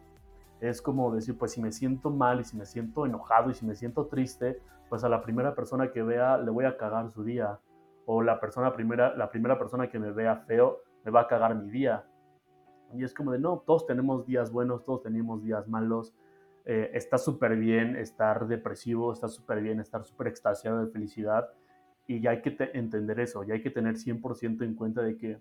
Es 0.63 0.81
como 0.81 1.13
decir, 1.13 1.37
pues 1.37 1.51
si 1.51 1.61
me 1.61 1.73
siento 1.73 2.09
mal 2.09 2.39
y 2.39 2.45
si 2.45 2.57
me 2.57 2.67
siento 2.67 3.05
enojado 3.05 3.51
y 3.51 3.55
si 3.55 3.67
me 3.67 3.75
siento 3.75 4.07
triste, 4.07 4.63
pues 4.89 5.03
a 5.03 5.09
la 5.09 5.21
primera 5.21 5.57
persona 5.57 5.91
que 5.91 6.05
vea 6.05 6.39
le 6.39 6.53
voy 6.53 6.67
a 6.67 6.77
cagar 6.77 7.11
su 7.11 7.25
día. 7.25 7.59
O 8.07 8.23
la, 8.23 8.39
persona 8.39 8.73
primera, 8.73 9.13
la 9.17 9.29
primera 9.29 9.59
persona 9.59 9.91
que 9.91 9.99
me 9.99 10.13
vea 10.13 10.37
feo 10.37 10.79
me 11.05 11.11
va 11.11 11.23
a 11.23 11.27
cagar 11.27 11.57
mi 11.57 11.69
día. 11.69 12.05
Y 12.95 13.03
es 13.03 13.13
como 13.13 13.33
de, 13.33 13.41
no, 13.41 13.65
todos 13.67 13.87
tenemos 13.87 14.25
días 14.25 14.53
buenos, 14.53 14.85
todos 14.85 15.03
tenemos 15.03 15.43
días 15.43 15.67
malos, 15.67 16.15
eh, 16.65 16.93
está 16.95 17.19
súper 17.19 17.57
bien 17.57 17.97
estar 17.97 18.47
depresivo, 18.47 19.13
está 19.13 19.27
súper 19.27 19.63
bien 19.63 19.81
estar 19.81 20.05
súper 20.05 20.29
extasiado 20.29 20.85
de 20.85 20.93
felicidad 20.93 21.49
y 22.07 22.21
ya 22.21 22.31
hay 22.31 22.41
que 22.41 22.57
entender 22.75 23.19
eso, 23.19 23.43
ya 23.43 23.55
hay 23.55 23.63
que 23.63 23.71
tener 23.71 23.97
100% 23.97 24.63
en 24.63 24.77
cuenta 24.77 25.03
de 25.03 25.17
que 25.17 25.41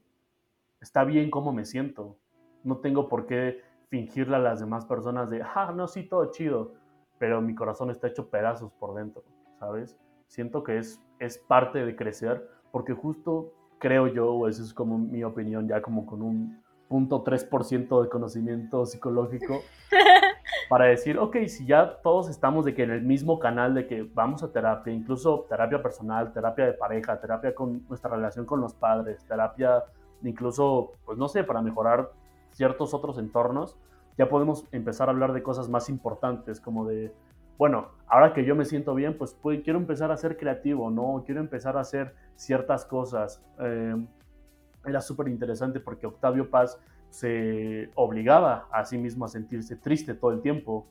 está 0.79 1.03
bien 1.03 1.29
cómo 1.29 1.53
me 1.53 1.65
siento, 1.65 2.17
No 2.63 2.77
tengo 2.77 3.07
por 3.07 3.27
qué 3.27 3.61
fingirle 3.91 4.37
a 4.37 4.39
las 4.39 4.61
demás 4.61 4.85
personas 4.85 5.29
de, 5.29 5.43
ah, 5.43 5.73
no, 5.75 5.85
sí, 5.85 6.03
todo 6.03 6.31
chido, 6.31 6.71
pero 7.19 7.41
mi 7.41 7.53
corazón 7.53 7.91
está 7.91 8.07
hecho 8.07 8.29
pedazos 8.29 8.71
por 8.71 8.95
dentro, 8.95 9.21
¿sabes? 9.59 9.99
Siento 10.27 10.63
que 10.63 10.77
es, 10.77 11.03
es 11.19 11.37
parte 11.37 11.85
de 11.85 11.95
crecer, 11.95 12.49
porque 12.71 12.93
justo 12.93 13.53
creo 13.79 14.07
yo, 14.07 14.31
o 14.31 14.47
esa 14.47 14.63
es 14.63 14.73
como 14.73 14.97
mi 14.97 15.25
opinión, 15.25 15.67
ya 15.67 15.81
como 15.81 16.05
con 16.05 16.21
un 16.21 16.63
punto 16.87 17.21
3% 17.21 18.01
de 18.01 18.09
conocimiento 18.09 18.85
psicológico, 18.85 19.59
para 20.69 20.85
decir, 20.85 21.17
ok, 21.17 21.35
si 21.47 21.65
ya 21.65 21.97
todos 22.01 22.29
estamos 22.29 22.63
de 22.63 22.73
que 22.73 22.83
en 22.83 22.91
el 22.91 23.01
mismo 23.01 23.39
canal 23.39 23.73
de 23.73 23.87
que 23.87 24.03
vamos 24.03 24.41
a 24.41 24.53
terapia, 24.53 24.93
incluso 24.93 25.47
terapia 25.49 25.83
personal, 25.83 26.31
terapia 26.31 26.65
de 26.65 26.73
pareja, 26.73 27.19
terapia 27.19 27.53
con 27.53 27.85
nuestra 27.89 28.11
relación 28.11 28.45
con 28.45 28.61
los 28.61 28.73
padres, 28.73 29.25
terapia 29.25 29.83
incluso, 30.23 30.93
pues 31.03 31.17
no 31.17 31.27
sé, 31.27 31.43
para 31.43 31.61
mejorar 31.61 32.09
ciertos 32.61 32.93
otros 32.93 33.17
entornos, 33.17 33.75
ya 34.19 34.29
podemos 34.29 34.67
empezar 34.71 35.07
a 35.07 35.11
hablar 35.13 35.33
de 35.33 35.41
cosas 35.41 35.67
más 35.67 35.89
importantes, 35.89 36.61
como 36.61 36.85
de, 36.85 37.11
bueno, 37.57 37.87
ahora 38.05 38.33
que 38.33 38.45
yo 38.45 38.55
me 38.55 38.65
siento 38.65 38.93
bien, 38.93 39.17
pues, 39.17 39.35
quiero 39.63 39.79
empezar 39.79 40.11
a 40.11 40.17
ser 40.17 40.37
creativo, 40.37 40.91
¿no? 40.91 41.23
Quiero 41.25 41.41
empezar 41.41 41.75
a 41.75 41.79
hacer 41.79 42.13
ciertas 42.35 42.85
cosas. 42.85 43.43
Eh, 43.59 43.95
era 44.85 45.01
súper 45.01 45.27
interesante 45.27 45.79
porque 45.79 46.05
Octavio 46.05 46.51
Paz 46.51 46.79
se 47.09 47.89
obligaba 47.95 48.67
a 48.71 48.85
sí 48.85 48.99
mismo 48.99 49.25
a 49.25 49.27
sentirse 49.27 49.75
triste 49.75 50.13
todo 50.13 50.29
el 50.29 50.41
tiempo. 50.41 50.85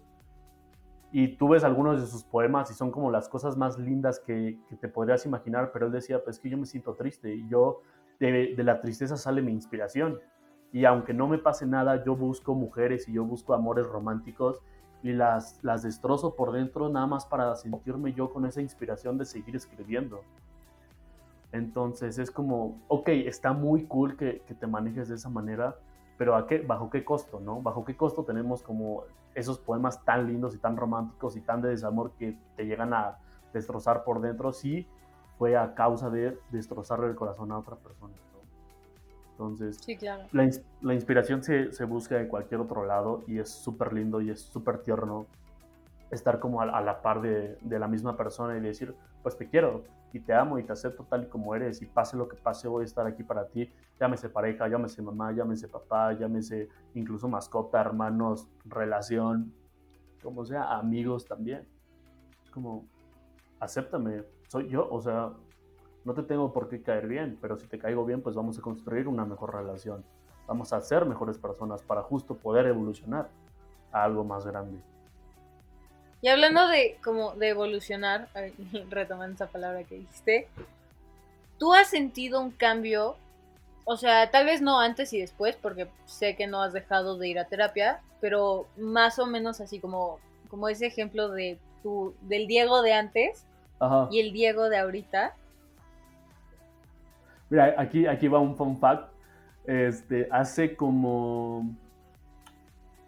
Y 1.12 1.37
tú 1.37 1.50
ves 1.50 1.62
algunos 1.62 2.00
de 2.00 2.06
sus 2.09 2.24
poemas 2.24 2.68
y 2.72 2.74
son 2.74 2.90
como 2.90 3.12
las 3.12 3.28
cosas 3.28 3.56
más 3.56 3.78
lindas 3.78 4.18
que, 4.18 4.59
te 4.80 4.88
podrías 4.88 5.24
imaginar, 5.24 5.70
pero 5.72 5.87
él 5.87 5.92
decía, 5.92 6.24
pues 6.24 6.40
que 6.40 6.50
yo 6.50 6.59
me 6.59 6.66
siento 6.66 6.94
triste 6.94 7.33
y 7.33 7.48
yo 7.48 7.83
de, 8.18 8.56
la 8.59 8.80
tristeza 8.80 9.16
sale 9.16 9.40
mi 9.40 9.52
inspiración. 9.52 10.18
Y 10.72 10.85
aunque 10.85 11.12
no 11.12 11.26
me 11.26 11.38
pase 11.38 11.66
nada, 11.66 12.04
yo 12.04 12.14
busco 12.14 12.54
mujeres 12.54 13.09
y 13.09 13.12
yo 13.12 13.24
busco 13.24 13.54
amores 13.54 13.87
románticos 13.87 14.62
y 15.02 15.12
las, 15.12 15.59
las 15.62 15.83
destrozo 15.83 16.35
por 16.35 16.52
dentro 16.52 16.88
nada 16.88 17.06
más 17.06 17.26
para 17.26 17.54
sentirme 17.56 18.12
yo 18.12 18.33
con 18.33 18.46
esa 18.46 18.61
inspiración 18.61 19.18
de 19.18 19.24
seguir 19.24 19.56
escribiendo. 19.56 20.20
Entonces 21.52 22.18
es 22.18 22.30
como, 22.30 22.78
ok, 22.88 23.09
está 23.09 23.52
muy 23.52 23.85
cool 23.87 24.16
que, 24.16 24.42
que 24.46 24.54
te 24.54 24.66
manejes 24.66 25.09
de 25.09 25.16
esa 25.16 25.28
manera, 25.28 25.76
pero 26.16 26.37
¿a 26.37 26.46
qué, 26.46 26.61
¿bajo 26.61 26.90
qué 26.90 27.04
costo, 27.04 27.40
no? 27.40 27.61
¿Bajo 27.61 27.85
qué 27.85 27.96
costo 27.96 28.24
tenemos 28.24 28.62
como 28.62 29.04
esos 29.35 29.59
poemas 29.59 30.04
tan 30.04 30.26
lindos 30.26 30.54
y 30.54 30.59
tan 30.59 30.76
románticos 30.76 31.37
y 31.37 31.40
tan 31.40 31.62
de 31.62 31.70
desamor 31.70 32.12
que 32.12 32.37
te 32.56 32.66
llegan 32.66 32.94
a 32.94 33.18
destrozar 33.52 34.04
por 34.04 34.20
dentro 34.20 34.52
si 34.52 34.87
fue 35.38 35.56
a 35.56 35.74
causa 35.74 36.11
de 36.11 36.38
destrozarle 36.50 37.06
el 37.06 37.16
corazón 37.16 37.50
a 37.50 37.59
otra 37.59 37.76
persona? 37.76 38.14
Entonces, 39.40 39.79
sí, 39.83 39.96
claro. 39.96 40.24
la, 40.33 40.50
la, 40.83 40.92
inspiración 40.92 41.42
se, 41.42 41.72
se, 41.72 41.87
busca 41.87 42.20
en 42.20 42.29
cualquier 42.29 42.61
otro 42.61 42.85
lado 42.85 43.22
y 43.26 43.38
es 43.38 43.48
súper 43.48 43.94
lindo 43.94 44.20
y 44.20 44.29
es 44.29 44.42
súper 44.42 44.83
tierno 44.83 45.24
estar 46.11 46.40
como 46.40 46.61
a, 46.61 46.81
la 46.83 47.00
par 47.00 47.22
de, 47.22 47.57
de, 47.62 47.79
la 47.79 47.88
misma 47.88 48.18
persona 48.18 48.55
y 48.59 48.61
decir, 48.61 48.94
pues 49.22 49.38
te 49.38 49.48
quiero 49.48 49.85
y 50.12 50.20
te 50.20 50.35
amo 50.35 50.59
y 50.59 50.62
te 50.62 50.72
acepto 50.72 51.05
tal 51.05 51.22
y 51.22 51.26
como 51.29 51.55
eres 51.55 51.81
y 51.81 51.87
pase 51.87 52.18
lo 52.18 52.29
que 52.29 52.37
pase 52.37 52.68
voy 52.68 52.83
a 52.83 52.85
estar 52.85 53.07
aquí 53.07 53.22
para 53.22 53.46
ti, 53.46 53.72
llámese 53.98 54.29
pareja, 54.29 54.68
llámese 54.68 55.00
mamá, 55.00 55.33
llámese 55.33 55.68
papá, 55.68 56.12
llámese 56.12 56.68
incluso 56.92 57.26
mascota, 57.26 57.81
hermanos, 57.81 58.46
relación, 58.66 59.55
como 60.22 60.44
sea, 60.44 60.76
amigos 60.76 61.24
también. 61.24 61.66
Es 62.44 62.50
como, 62.50 62.85
acéptame, 63.59 64.22
soy 64.48 64.68
yo, 64.68 64.87
o 64.90 65.00
sea, 65.00 65.33
no 66.04 66.14
te 66.14 66.22
tengo 66.22 66.52
por 66.52 66.68
qué 66.68 66.82
caer 66.82 67.06
bien, 67.06 67.38
pero 67.40 67.56
si 67.56 67.66
te 67.66 67.78
caigo 67.78 68.04
bien, 68.04 68.22
pues 68.22 68.34
vamos 68.34 68.58
a 68.58 68.62
construir 68.62 69.08
una 69.08 69.24
mejor 69.24 69.54
relación. 69.54 70.04
Vamos 70.46 70.72
a 70.72 70.80
ser 70.80 71.04
mejores 71.04 71.38
personas 71.38 71.82
para 71.82 72.02
justo 72.02 72.34
poder 72.34 72.66
evolucionar 72.66 73.28
a 73.92 74.04
algo 74.04 74.24
más 74.24 74.46
grande. 74.46 74.78
Y 76.22 76.28
hablando 76.28 76.66
de 76.68 76.98
como 77.02 77.32
de 77.32 77.48
evolucionar, 77.48 78.28
retomando 78.90 79.34
esa 79.34 79.46
palabra 79.46 79.84
que 79.84 79.96
dijiste, 79.96 80.48
¿tú 81.58 81.72
has 81.72 81.88
sentido 81.88 82.40
un 82.40 82.50
cambio? 82.50 83.16
O 83.84 83.96
sea, 83.96 84.30
tal 84.30 84.46
vez 84.46 84.60
no 84.60 84.80
antes 84.80 85.12
y 85.12 85.20
después, 85.20 85.56
porque 85.56 85.88
sé 86.04 86.36
que 86.36 86.46
no 86.46 86.62
has 86.62 86.72
dejado 86.72 87.16
de 87.16 87.28
ir 87.28 87.38
a 87.38 87.46
terapia, 87.46 88.00
pero 88.20 88.66
más 88.76 89.18
o 89.18 89.26
menos 89.26 89.60
así 89.60 89.80
como, 89.80 90.18
como 90.48 90.68
ese 90.68 90.86
ejemplo 90.86 91.30
de 91.30 91.58
tu, 91.82 92.14
del 92.22 92.46
Diego 92.46 92.82
de 92.82 92.92
antes 92.92 93.46
y 94.10 94.20
el 94.20 94.32
Diego 94.32 94.68
de 94.68 94.78
ahorita. 94.78 95.34
Mira, 97.50 97.74
aquí, 97.76 98.06
aquí 98.06 98.28
va 98.28 98.38
un 98.38 98.56
fun 98.56 98.78
fact. 98.78 99.12
Este, 99.66 100.28
hace 100.30 100.76
como, 100.76 101.76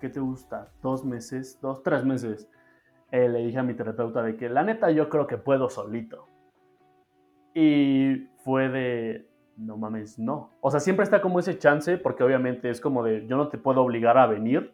¿qué 0.01 0.09
te 0.09 0.21
gusta? 0.21 0.69
Dos 0.83 1.05
meses, 1.05 1.59
dos, 1.63 1.83
tres 1.83 2.05
meses 2.05 2.49
eh, 3.13 3.29
le 3.29 3.41
dije 3.41 3.59
a 3.59 3.63
mi 3.63 3.75
terapeuta 3.75 4.23
de 4.23 4.37
que 4.37 4.49
la 4.49 4.63
neta 4.63 4.91
yo 4.91 5.09
creo 5.09 5.27
que 5.27 5.39
puedo 5.39 5.69
solito. 5.69 6.27
Y 7.55 8.29
fue 8.39 8.69
de, 8.69 9.29
no 9.57 9.77
mames, 9.77 10.19
no. 10.19 10.51
O 10.61 10.71
sea, 10.71 10.81
siempre 10.81 11.05
está 11.05 11.21
como 11.21 11.39
ese 11.39 11.59
chance 11.59 11.99
porque 11.99 12.25
obviamente 12.25 12.71
es 12.71 12.81
como 12.81 13.03
de, 13.03 13.27
yo 13.27 13.37
no 13.37 13.49
te 13.49 13.59
puedo 13.59 13.83
obligar 13.83 14.17
a 14.17 14.27
venir 14.27 14.73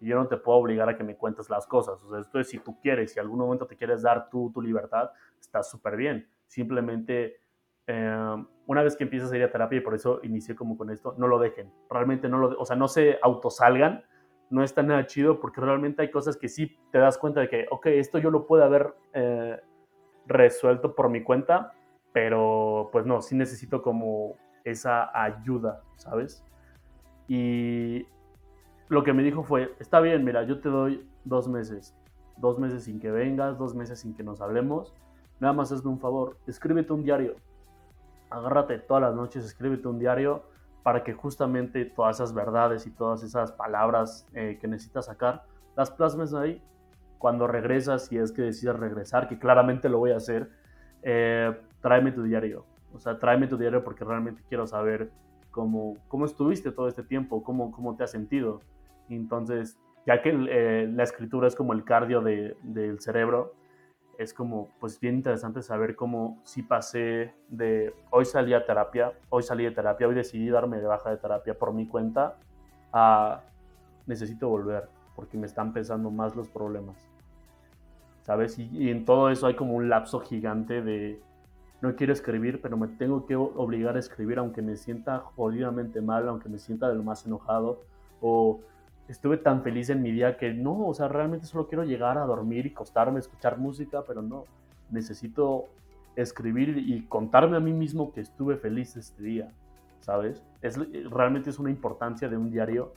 y 0.00 0.06
yo 0.06 0.16
no 0.16 0.28
te 0.28 0.36
puedo 0.36 0.58
obligar 0.58 0.88
a 0.88 0.96
que 0.96 1.04
me 1.04 1.16
cuentes 1.16 1.50
las 1.50 1.66
cosas. 1.66 2.02
O 2.02 2.10
sea, 2.10 2.20
esto 2.20 2.38
es 2.38 2.48
si 2.48 2.58
tú 2.58 2.78
quieres, 2.80 3.12
si 3.12 3.18
algún 3.18 3.38
momento 3.38 3.66
te 3.66 3.76
quieres 3.76 4.02
dar 4.02 4.30
tú 4.30 4.50
tu 4.54 4.62
libertad, 4.62 5.10
está 5.40 5.62
súper 5.62 5.96
bien. 5.96 6.28
Simplemente, 6.46 7.39
eh, 7.90 8.44
una 8.66 8.82
vez 8.82 8.96
que 8.96 9.04
empiezas 9.04 9.32
a 9.32 9.36
ir 9.36 9.42
a 9.42 9.50
terapia, 9.50 9.78
y 9.78 9.82
por 9.82 9.94
eso 9.94 10.20
inicié 10.22 10.54
como 10.54 10.76
con 10.76 10.90
esto, 10.90 11.14
no 11.18 11.26
lo 11.26 11.38
dejen. 11.38 11.72
Realmente 11.88 12.28
no 12.28 12.38
lo, 12.38 12.60
o 12.60 12.64
sea, 12.64 12.76
no 12.76 12.88
se 12.88 13.18
autosalgan 13.22 14.04
no 14.50 14.64
está 14.64 14.82
nada 14.82 15.06
chido 15.06 15.40
porque 15.40 15.60
realmente 15.60 16.02
hay 16.02 16.10
cosas 16.10 16.36
que 16.36 16.48
sí 16.48 16.76
te 16.90 16.98
das 16.98 17.16
cuenta 17.16 17.40
de 17.40 17.48
que, 17.48 17.66
ok, 17.70 17.86
esto 17.86 18.18
yo 18.18 18.30
lo 18.30 18.46
puedo 18.46 18.64
haber 18.64 18.94
eh, 19.14 19.60
resuelto 20.26 20.94
por 20.94 21.08
mi 21.08 21.22
cuenta, 21.22 21.72
pero 22.12 22.90
pues 22.92 23.06
no, 23.06 23.22
sí 23.22 23.36
necesito 23.36 23.80
como 23.80 24.34
esa 24.64 25.10
ayuda, 25.18 25.82
¿sabes? 25.96 26.44
Y 27.28 28.06
lo 28.88 29.04
que 29.04 29.12
me 29.12 29.22
dijo 29.22 29.44
fue, 29.44 29.72
está 29.78 30.00
bien, 30.00 30.24
mira, 30.24 30.42
yo 30.42 30.60
te 30.60 30.68
doy 30.68 31.08
dos 31.24 31.46
meses, 31.46 31.96
dos 32.36 32.58
meses 32.58 32.84
sin 32.84 32.98
que 32.98 33.10
vengas, 33.12 33.56
dos 33.56 33.76
meses 33.76 34.00
sin 34.00 34.14
que 34.14 34.24
nos 34.24 34.40
hablemos, 34.40 34.92
nada 35.38 35.52
más 35.52 35.70
hazme 35.70 35.90
un 35.90 36.00
favor, 36.00 36.36
escríbete 36.48 36.92
un 36.92 37.04
diario, 37.04 37.36
agárrate 38.30 38.78
todas 38.78 39.02
las 39.02 39.14
noches, 39.14 39.44
escríbete 39.44 39.88
un 39.88 39.98
diario 39.98 40.44
para 40.82 41.04
que 41.04 41.12
justamente 41.12 41.84
todas 41.84 42.16
esas 42.16 42.32
verdades 42.32 42.86
y 42.86 42.90
todas 42.90 43.22
esas 43.22 43.52
palabras 43.52 44.26
eh, 44.34 44.58
que 44.60 44.68
necesitas 44.68 45.06
sacar, 45.06 45.44
las 45.76 45.90
plasmes 45.90 46.32
ahí. 46.32 46.62
Cuando 47.18 47.46
regresas, 47.46 48.06
si 48.06 48.16
es 48.16 48.32
que 48.32 48.42
decides 48.42 48.78
regresar, 48.78 49.28
que 49.28 49.38
claramente 49.38 49.90
lo 49.90 49.98
voy 49.98 50.12
a 50.12 50.16
hacer, 50.16 50.50
eh, 51.02 51.54
tráeme 51.82 52.12
tu 52.12 52.22
diario. 52.22 52.64
O 52.94 52.98
sea, 52.98 53.18
tráeme 53.18 53.46
tu 53.46 53.58
diario 53.58 53.84
porque 53.84 54.04
realmente 54.04 54.42
quiero 54.48 54.66
saber 54.66 55.10
cómo, 55.50 55.98
cómo 56.08 56.24
estuviste 56.24 56.72
todo 56.72 56.88
este 56.88 57.02
tiempo, 57.02 57.42
cómo, 57.42 57.70
cómo 57.72 57.96
te 57.96 58.04
has 58.04 58.10
sentido. 58.10 58.62
entonces, 59.08 59.78
ya 60.06 60.22
que 60.22 60.30
eh, 60.30 60.88
la 60.90 61.02
escritura 61.02 61.46
es 61.46 61.54
como 61.54 61.74
el 61.74 61.84
cardio 61.84 62.22
de, 62.22 62.56
del 62.62 63.00
cerebro, 63.00 63.54
es 64.20 64.34
como, 64.34 64.68
pues 64.78 65.00
bien 65.00 65.14
interesante 65.14 65.62
saber 65.62 65.96
cómo 65.96 66.42
si 66.44 66.62
pasé 66.62 67.32
de 67.48 67.94
hoy 68.10 68.26
salí 68.26 68.52
a 68.52 68.66
terapia, 68.66 69.14
hoy 69.30 69.42
salí 69.42 69.64
de 69.64 69.70
terapia, 69.70 70.06
hoy 70.06 70.14
decidí 70.14 70.50
darme 70.50 70.76
de 70.78 70.86
baja 70.86 71.08
de 71.08 71.16
terapia 71.16 71.58
por 71.58 71.72
mi 71.72 71.86
cuenta, 71.86 72.36
a 72.92 73.40
necesito 74.06 74.46
volver 74.46 74.90
porque 75.16 75.38
me 75.38 75.46
están 75.46 75.72
pesando 75.72 76.10
más 76.10 76.36
los 76.36 76.48
problemas. 76.48 76.96
¿Sabes? 78.20 78.58
Y, 78.58 78.90
en 78.90 79.06
todo 79.06 79.30
eso 79.30 79.46
hay 79.46 79.54
como 79.54 79.72
un 79.72 79.88
lapso 79.88 80.20
gigante 80.20 80.82
de 80.82 81.18
no 81.80 81.96
quiero 81.96 82.12
escribir, 82.12 82.60
pero 82.60 82.76
me 82.76 82.88
tengo 82.88 83.24
que 83.24 83.36
obligar 83.36 83.96
a 83.96 84.00
escribir 84.00 84.38
aunque 84.38 84.60
me 84.60 84.76
sienta 84.76 85.20
jodidamente 85.20 86.02
mal, 86.02 86.28
aunque 86.28 86.50
me 86.50 86.58
sienta 86.58 86.90
de 86.90 86.94
lo 86.94 87.02
más 87.02 87.24
enojado 87.24 87.80
o 88.20 88.60
estuve 89.10 89.36
tan 89.36 89.62
feliz 89.62 89.90
en 89.90 90.02
mi 90.02 90.12
día 90.12 90.36
que 90.36 90.54
no, 90.54 90.86
o 90.86 90.94
sea, 90.94 91.08
realmente 91.08 91.46
solo 91.46 91.66
quiero 91.66 91.84
llegar 91.84 92.16
a 92.18 92.24
dormir 92.24 92.66
y 92.66 92.70
acostarme, 92.70 93.18
escuchar 93.18 93.58
música, 93.58 94.04
pero 94.06 94.22
no, 94.22 94.44
necesito 94.90 95.66
escribir 96.16 96.78
y 96.78 97.02
contarme 97.06 97.56
a 97.56 97.60
mí 97.60 97.72
mismo 97.72 98.12
que 98.12 98.20
estuve 98.20 98.56
feliz 98.56 98.96
este 98.96 99.22
día, 99.22 99.52
¿sabes? 100.00 100.42
Es, 100.62 100.78
realmente 101.10 101.50
es 101.50 101.58
una 101.58 101.70
importancia 101.70 102.28
de 102.28 102.36
un 102.36 102.50
diario 102.50 102.92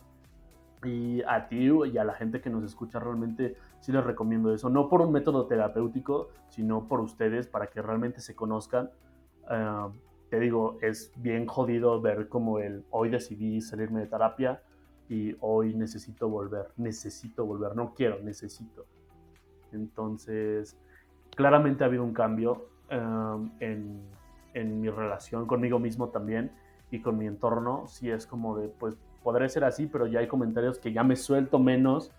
y 0.84 1.22
a 1.24 1.48
ti 1.48 1.70
y 1.70 1.98
a 1.98 2.04
la 2.04 2.14
gente 2.14 2.42
que 2.42 2.50
nos 2.50 2.64
escucha 2.64 3.00
realmente 3.00 3.56
sí 3.80 3.92
les 3.92 4.04
recomiendo 4.04 4.54
eso, 4.54 4.70
no 4.70 4.90
por 4.90 5.02
un 5.02 5.12
método 5.12 5.48
terapéutico, 5.48 6.30
sino 6.50 6.88
por 6.88 7.00
ustedes 7.00 7.48
para 7.48 7.68
que 7.68 7.82
realmente 7.82 8.20
se 8.20 8.36
conozcan. 8.36 8.92
Ah, 9.48 9.90
te 10.30 10.40
digo, 10.40 10.78
es 10.82 11.12
bien 11.16 11.46
jodido 11.46 12.02
ver 12.02 12.28
como 12.28 12.60
el 12.60 12.86
hoy 12.90 13.10
decidí 13.10 13.62
salirme 13.62 14.02
de 14.02 14.08
terapia, 14.08 14.62
y 15.10 15.36
hoy 15.42 15.74
necesito 15.74 16.30
volver, 16.30 16.68
necesito 16.78 17.46
volver, 17.46 17.76
no 17.76 17.94
quiero, 17.94 18.20
necesito. 18.22 18.86
Entonces, 19.72 20.78
claramente 21.36 21.84
ha 21.84 21.88
habido 21.88 22.04
un 22.04 22.14
cambio 22.14 22.70
um, 22.92 23.52
en, 23.60 24.02
en, 24.54 24.82
mi 24.82 24.90
relación 24.90 25.46
conmigo 25.46 25.80
mismo 25.80 26.10
también 26.10 26.52
y 26.92 27.02
con 27.02 27.18
mi 27.18 27.28
entorno. 27.28 27.88
Si 27.88 28.10
es 28.10 28.26
como 28.26 28.58
de, 28.58 28.70
pues, 28.70 28.98
podré 29.24 29.50
ser 29.50 29.64
así, 29.64 29.88
pero 29.88 30.08
ya 30.08 30.20
hay 30.20 30.28
comentarios 30.28 30.80
que 30.80 30.94
ya 30.94 31.04
me 31.04 31.16
suelto 31.16 31.60
menos. 31.60 32.12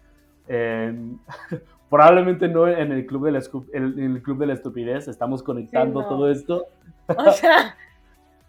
probablemente 1.89 2.49
no 2.49 2.69
en 2.69 2.93
el 2.93 3.07
club 3.07 3.25
de 3.25 3.33
la, 3.33 3.41
en 3.73 3.99
el 3.99 4.23
club 4.23 4.39
de 4.39 4.47
la 4.47 4.53
estupidez, 4.53 5.09
estamos 5.09 5.43
conectando 5.43 6.07
todo 6.07 6.31
esto. 6.31 6.67
O 7.09 7.31
sea. 7.31 7.77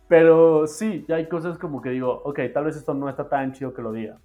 pero 0.08 0.68
sí, 0.68 1.04
ya 1.08 1.16
hay 1.16 1.28
cosas 1.28 1.58
como 1.58 1.82
que 1.82 1.90
digo, 1.90 2.22
ok, 2.24 2.40
tal 2.54 2.66
vez 2.66 2.76
esto 2.76 2.94
no 2.94 3.10
está 3.10 3.28
tan 3.28 3.54
chido 3.54 3.74
que 3.74 3.82
lo 3.82 3.92
diga. 3.92 4.20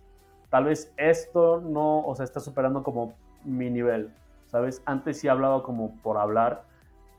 Tal 0.51 0.65
vez 0.65 0.93
esto 0.97 1.61
no, 1.61 2.01
o 2.05 2.15
sea, 2.15 2.25
está 2.25 2.41
superando 2.41 2.83
como 2.83 3.15
mi 3.45 3.71
nivel, 3.71 4.13
¿sabes? 4.47 4.83
Antes 4.85 5.19
sí 5.19 5.29
hablaba 5.29 5.63
como 5.63 5.97
por 6.03 6.19
hablar 6.19 6.65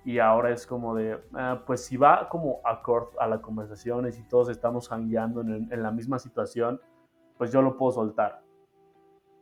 y 0.04 0.20
ahora 0.20 0.52
es 0.52 0.68
como 0.68 0.96
de, 0.96 1.20
ah, 1.34 1.64
pues 1.66 1.86
si 1.86 1.98
va 1.98 2.28
como 2.30 2.60
acorde 2.64 3.12
a 3.20 3.28
la 3.28 3.42
conversación 3.42 4.08
y 4.08 4.24
todos 4.24 4.50
estamos 4.50 4.92
hangueando 4.92 5.42
en, 5.42 5.68
en, 5.72 5.84
la 5.84 5.92
misma 5.92 6.20
situación, 6.20 6.80
pues 7.38 7.52
yo 7.52 7.62
lo 7.62 7.78
puedo 7.78 7.94
soltar. 7.94 8.42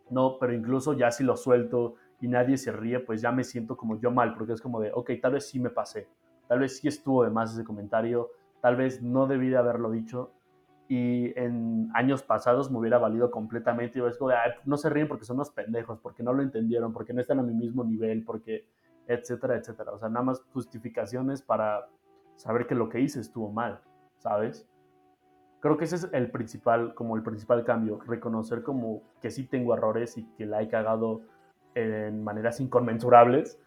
No, 0.10 0.38
pero 0.39 0.53
incluso 0.53 0.93
ya 0.93 1.12
si 1.12 1.23
lo 1.23 1.36
suelto 1.36 1.95
y 2.21 2.27
nadie 2.27 2.58
se 2.58 2.71
ríe, 2.71 2.99
pues 2.99 3.21
ya 3.21 3.32
me 3.32 3.43
siento 3.43 3.75
como 3.75 3.99
yo 3.99 4.12
mal, 4.12 4.34
porque 4.34 4.53
es 4.53 4.62
como 4.62 4.79
de, 4.79 4.91
ok, 4.93 5.12
tal 5.21 5.34
vez 5.34 5.47
sí 5.47 5.60
me 5.60 5.69
pasé, 5.69 6.08
tal 6.47 6.60
vez 6.60 6.77
sí 6.77 6.88
estuvo 6.88 7.23
de 7.23 7.29
más 7.29 7.53
ese 7.53 7.63
comentario, 7.63 8.29
tal 8.62 8.76
vez 8.76 9.02
no 9.02 9.28
debí 9.28 9.50
de 9.50 9.58
haberlo 9.58 9.91
dicho 9.91 10.32
y 10.88 11.39
en 11.39 11.91
años 11.93 12.24
pasados 12.24 12.72
me 12.72 12.80
hubiera 12.80 12.98
valido 12.98 13.30
completamente 13.30 14.00
y 14.00 14.02
es 14.02 14.17
como 14.17 14.32
no 14.65 14.76
se 14.76 14.89
ríen 14.89 15.08
porque 15.08 15.24
son 15.24 15.38
unos 15.38 15.52
pendejos, 15.52 16.00
porque 16.00 16.24
no 16.24 16.34
lo 16.34 16.41
entendieron, 16.41 16.93
porque 16.93 17.13
no 17.13 17.22
están 17.22 17.39
a 17.39 17.43
mi 17.43 17.54
mismo 17.54 17.84
nivel, 17.84 18.24
porque 18.24 18.65
etcétera, 19.08 19.56
etcétera. 19.56 19.91
O 19.91 20.00
sea, 20.00 20.10
nada 20.10 20.26
más 20.26 20.41
justificaciones 20.52 21.43
para 21.43 21.88
saber 22.36 22.65
que 22.65 22.74
lo 22.74 22.89
que 22.89 23.02
hice 23.02 23.19
estuvo 23.19 23.52
mal, 23.52 23.82
¿sabes? 24.17 24.67
Creo 25.60 25.78
que 25.78 25.86
ese 25.86 25.98
es 25.98 26.10
el 26.12 26.32
principal, 26.32 26.95
como 26.95 27.15
el 27.15 27.22
principal 27.22 27.63
cambio, 27.65 28.00
reconocer 28.08 28.63
como 28.63 29.04
que 29.22 29.30
sí 29.30 29.45
tengo 29.45 29.76
errores 29.76 30.17
y 30.17 30.24
que 30.38 30.48
la 30.48 30.62
he 30.62 30.69
cagado 30.69 31.22
en 31.76 32.24
maneras 32.24 32.60
inconmensurables 32.62 33.60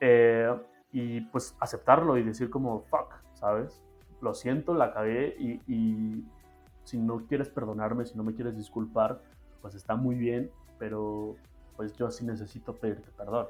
eh, 0.00 0.54
y 0.92 1.20
pues 1.22 1.56
aceptarlo 1.60 2.16
y 2.16 2.22
decir 2.22 2.48
como, 2.48 2.80
fuck, 2.82 3.14
¿sabes? 3.32 3.82
Lo 4.20 4.34
siento, 4.34 4.74
la 4.74 4.92
cagué 4.92 5.36
y, 5.38 5.60
y 5.72 6.24
si 6.84 6.98
no 6.98 7.26
quieres 7.26 7.48
perdonarme, 7.48 8.06
si 8.06 8.16
no 8.16 8.24
me 8.24 8.34
quieres 8.34 8.56
disculpar, 8.56 9.20
pues 9.62 9.74
está 9.74 9.94
muy 9.96 10.16
bien, 10.16 10.50
pero 10.78 11.36
pues 11.76 11.96
yo 11.96 12.10
sí 12.10 12.24
necesito 12.24 12.74
pedirte 12.74 13.08
perdón 13.16 13.46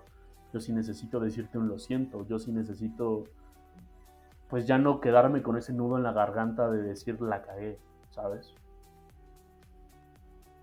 yo 0.52 0.60
sí 0.60 0.72
necesito 0.72 1.20
decirte 1.20 1.58
un 1.58 1.68
lo 1.68 1.78
siento, 1.78 2.26
yo 2.26 2.38
sí 2.38 2.52
necesito, 2.52 3.24
pues 4.48 4.66
ya 4.66 4.78
no 4.78 5.00
quedarme 5.00 5.42
con 5.42 5.56
ese 5.56 5.72
nudo 5.72 5.96
en 5.96 6.04
la 6.04 6.12
garganta 6.12 6.70
de 6.70 6.82
decir 6.82 7.20
la 7.20 7.42
cagué, 7.42 7.78
¿sabes? 8.10 8.54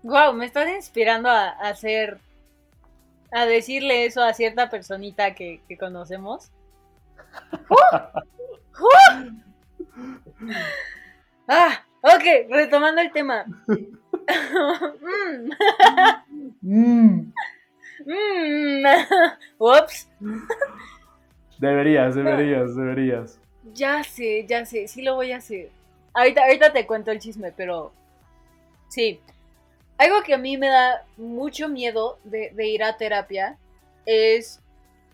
Wow, 0.02 0.32
me 0.34 0.46
estás 0.46 0.68
inspirando 0.68 1.28
a, 1.28 1.48
hacer, 1.50 2.18
a 3.30 3.46
decirle 3.46 4.06
eso 4.06 4.22
a 4.22 4.34
cierta 4.34 4.70
personita 4.70 5.34
que, 5.34 5.60
conocemos. 5.78 6.50
Ah, 11.48 11.84
ok, 12.02 12.50
retomando 12.50 13.00
el 13.00 13.12
tema. 13.12 13.44
Mm. 16.60 16.60
Mmm. 16.62 17.32
Ups. 19.58 20.08
Deberías, 21.58 22.14
deberías, 22.14 22.76
deberías. 22.76 23.40
Ya 23.72 24.04
sé, 24.04 24.46
ya 24.46 24.64
sé, 24.64 24.88
sí 24.88 25.02
lo 25.02 25.14
voy 25.14 25.32
a 25.32 25.38
hacer. 25.38 25.70
Ahorita, 26.14 26.44
ahorita 26.44 26.72
te 26.72 26.86
cuento 26.86 27.10
el 27.10 27.18
chisme, 27.18 27.52
pero 27.52 27.92
sí. 28.88 29.20
Algo 29.98 30.22
que 30.22 30.34
a 30.34 30.38
mí 30.38 30.58
me 30.58 30.68
da 30.68 31.04
mucho 31.16 31.68
miedo 31.68 32.18
de, 32.24 32.52
ir 32.66 32.84
a 32.84 32.96
terapia 32.96 33.56
es 34.04 34.60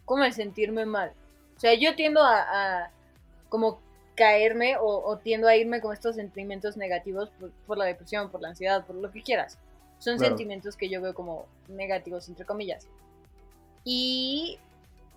como 0.04 0.24
el 0.24 0.32
sentirme 0.32 0.84
mal. 0.86 1.12
O 1.56 1.60
sea, 1.60 1.74
yo 1.74 1.94
tiendo 1.94 2.20
a, 2.22 2.90
como 3.48 3.80
caerme 4.14 4.76
o, 4.78 5.16
tiendo 5.18 5.48
a 5.48 5.56
irme 5.56 5.80
con 5.80 5.92
estos 5.92 6.16
sentimientos 6.16 6.76
negativos 6.76 7.30
por, 7.66 7.78
la 7.78 7.86
depresión, 7.86 8.30
por 8.30 8.42
la 8.42 8.48
ansiedad, 8.48 8.84
por 8.84 8.96
lo 8.96 9.10
que 9.10 9.22
quieras. 9.22 9.58
Son 9.98 10.18
sentimientos 10.18 10.76
que 10.76 10.88
yo 10.88 11.00
veo 11.00 11.14
como 11.14 11.46
negativos, 11.68 12.28
entre 12.28 12.44
comillas. 12.44 12.88
Y, 13.84 14.58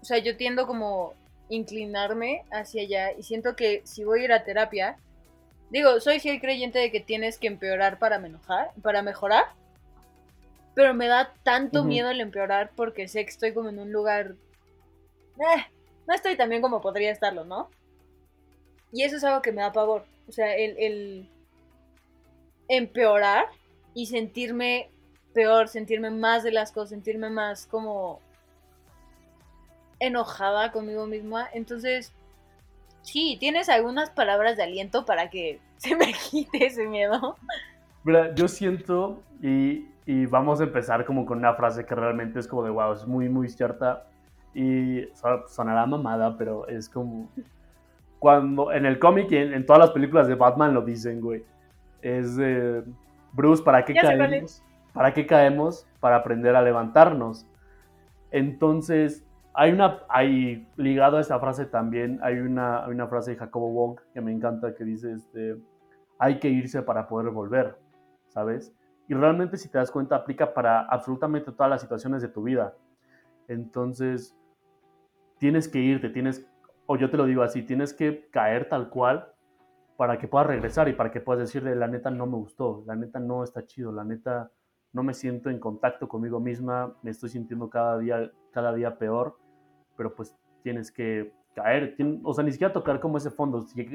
o 0.01 0.05
sea, 0.05 0.19
yo 0.19 0.37
tiendo 0.37 0.67
como 0.67 1.13
inclinarme 1.49 2.43
hacia 2.51 2.83
allá 2.83 3.11
y 3.11 3.23
siento 3.23 3.55
que 3.55 3.81
si 3.83 4.03
voy 4.03 4.21
a 4.21 4.23
ir 4.25 4.33
a 4.33 4.43
terapia, 4.43 4.97
digo, 5.69 5.99
soy 5.99 6.19
fiel 6.19 6.39
creyente 6.39 6.79
de 6.79 6.91
que 6.91 6.99
tienes 6.99 7.37
que 7.37 7.47
empeorar 7.47 7.99
para, 7.99 8.17
enojar, 8.17 8.71
para 8.81 9.01
mejorar, 9.01 9.45
pero 10.73 10.93
me 10.93 11.07
da 11.07 11.33
tanto 11.43 11.83
miedo 11.83 12.09
el 12.09 12.21
empeorar 12.21 12.71
porque 12.75 13.07
sé 13.07 13.23
que 13.23 13.31
estoy 13.31 13.53
como 13.53 13.69
en 13.69 13.79
un 13.79 13.91
lugar... 13.91 14.35
Eh, 15.37 15.65
no 16.07 16.13
estoy 16.13 16.37
tan 16.37 16.49
bien 16.49 16.61
como 16.61 16.81
podría 16.81 17.11
estarlo, 17.11 17.45
¿no? 17.45 17.69
Y 18.95 19.03
eso 19.03 19.17
es 19.17 19.25
algo 19.25 19.41
que 19.41 19.51
me 19.51 19.61
da 19.61 19.73
pavor. 19.73 20.05
O 20.25 20.31
sea, 20.31 20.55
el, 20.55 20.77
el 20.77 21.29
empeorar 22.69 23.43
y 23.93 24.05
sentirme 24.05 24.89
peor, 25.33 25.67
sentirme 25.67 26.11
más 26.11 26.43
de 26.43 26.53
las 26.53 26.71
cosas, 26.71 26.91
sentirme 26.91 27.29
más 27.29 27.67
como 27.67 28.21
enojada 29.99 30.71
conmigo 30.71 31.07
misma. 31.07 31.45
Entonces, 31.53 32.13
sí, 33.01 33.35
¿tienes 33.37 33.67
algunas 33.67 34.11
palabras 34.11 34.55
de 34.55 34.63
aliento 34.63 35.03
para 35.05 35.29
que 35.29 35.59
se 35.75 35.93
me 35.97 36.13
quite 36.13 36.67
ese 36.67 36.87
miedo? 36.87 37.35
Mira, 38.05 38.33
yo 38.33 38.47
siento, 38.47 39.21
y, 39.41 39.89
y, 40.05 40.25
vamos 40.25 40.61
a 40.61 40.63
empezar 40.63 41.03
como 41.03 41.25
con 41.25 41.39
una 41.39 41.53
frase 41.55 41.85
que 41.85 41.95
realmente 41.95 42.39
es 42.39 42.47
como 42.47 42.63
de 42.63 42.69
wow, 42.69 42.93
es 42.93 43.05
muy, 43.05 43.27
muy 43.27 43.49
cierta. 43.49 44.07
Y 44.53 45.09
sonará 45.49 45.85
mamada, 45.85 46.37
pero 46.37 46.65
es 46.69 46.87
como. 46.87 47.29
Cuando 48.25 48.71
en 48.71 48.87
el 48.87 48.97
cómic 48.97 49.31
y 49.31 49.37
en, 49.37 49.63
todas 49.67 49.79
las 49.79 49.91
películas 49.91 50.27
de 50.27 50.33
Batman 50.33 50.73
lo 50.73 50.81
dicen, 50.81 51.21
güey. 51.21 51.43
Es 52.01 52.35
de. 52.35 52.83
Bruce, 53.33 53.61
¿para 53.61 53.85
qué 53.85 53.93
caemos? 53.93 54.63
¿Para 54.93 55.13
qué 55.13 55.27
caemos? 55.27 55.87
Para 55.99 56.15
aprender 56.15 56.55
a 56.55 56.63
levantarnos. 56.63 57.45
Entonces, 58.31 59.23
hay 59.53 59.73
una, 59.73 59.99
hay, 60.09 60.67
ligado 60.75 61.17
a 61.17 61.21
esa 61.21 61.39
frase 61.39 61.67
también, 61.67 62.19
hay 62.23 62.39
una, 62.39 62.87
una 62.87 63.05
frase 63.05 63.29
de 63.29 63.37
Jacobo 63.37 63.71
Wong 63.71 63.99
que 64.11 64.21
me 64.21 64.31
encanta 64.31 64.73
que 64.73 64.83
dice, 64.83 65.11
este, 65.11 65.57
hay 66.17 66.39
que 66.39 66.49
irse 66.49 66.81
para 66.81 67.07
poder 67.07 67.29
volver, 67.29 67.77
¿sabes? 68.29 68.73
Y 69.07 69.13
realmente 69.13 69.55
si 69.57 69.69
te 69.69 69.77
das 69.77 69.91
cuenta 69.91 70.15
aplica 70.15 70.51
para 70.51 70.81
absolutamente 70.81 71.51
todas 71.51 71.69
las 71.69 71.81
situaciones 71.81 72.23
de 72.23 72.29
tu 72.29 72.41
vida. 72.41 72.73
Entonces, 73.47 74.35
tienes 75.37 75.67
que 75.67 75.77
irte, 75.77 76.09
tienes, 76.09 76.49
o 76.87 76.97
yo 76.97 77.09
te 77.09 77.17
lo 77.17 77.25
digo 77.25 77.41
así, 77.41 77.63
tienes 77.63 77.93
que 77.93 78.27
caer 78.29 78.69
tal 78.69 78.89
cual 78.89 79.31
para 79.97 80.17
que 80.17 80.27
puedas 80.27 80.47
regresar 80.47 80.87
y 80.89 80.93
para 80.93 81.11
que 81.11 81.21
puedas 81.21 81.39
decirle, 81.47 81.75
la 81.75 81.87
neta 81.87 82.11
no 82.11 82.25
me 82.25 82.35
gustó, 82.35 82.83
la 82.85 82.95
neta 82.95 83.19
no 83.19 83.43
está 83.43 83.65
chido, 83.65 83.91
la 83.91 84.03
neta 84.03 84.51
no 84.91 85.03
me 85.03 85.13
siento 85.13 85.49
en 85.49 85.59
contacto 85.59 86.07
conmigo 86.07 86.39
misma, 86.39 86.95
me 87.01 87.11
estoy 87.11 87.29
sintiendo 87.29 87.69
cada 87.69 87.97
día, 87.97 88.31
cada 88.51 88.73
día 88.73 88.97
peor, 88.97 89.37
pero 89.95 90.13
pues 90.13 90.35
tienes 90.63 90.91
que 90.91 91.33
caer, 91.53 91.95
o 92.23 92.33
sea, 92.33 92.43
ni 92.43 92.51
siquiera 92.51 92.73
tocar 92.73 92.99
como 92.99 93.17
ese 93.17 93.31
fondo, 93.31 93.61
si, 93.61 93.87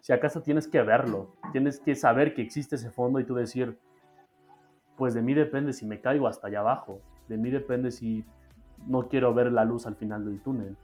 si 0.00 0.12
acaso 0.12 0.42
tienes 0.42 0.66
que 0.66 0.82
verlo, 0.82 1.36
tienes 1.52 1.78
que 1.80 1.94
saber 1.94 2.34
que 2.34 2.42
existe 2.42 2.76
ese 2.76 2.90
fondo 2.90 3.20
y 3.20 3.24
tú 3.24 3.34
decir, 3.34 3.78
pues 4.96 5.14
de 5.14 5.22
mí 5.22 5.34
depende 5.34 5.72
si 5.72 5.86
me 5.86 6.00
caigo 6.00 6.26
hasta 6.26 6.48
allá 6.48 6.60
abajo, 6.60 7.00
de 7.28 7.36
mí 7.36 7.50
depende 7.50 7.92
si 7.92 8.24
no 8.86 9.08
quiero 9.08 9.32
ver 9.32 9.52
la 9.52 9.64
luz 9.64 9.86
al 9.86 9.94
final 9.94 10.24
del 10.24 10.40
túnel. 10.42 10.76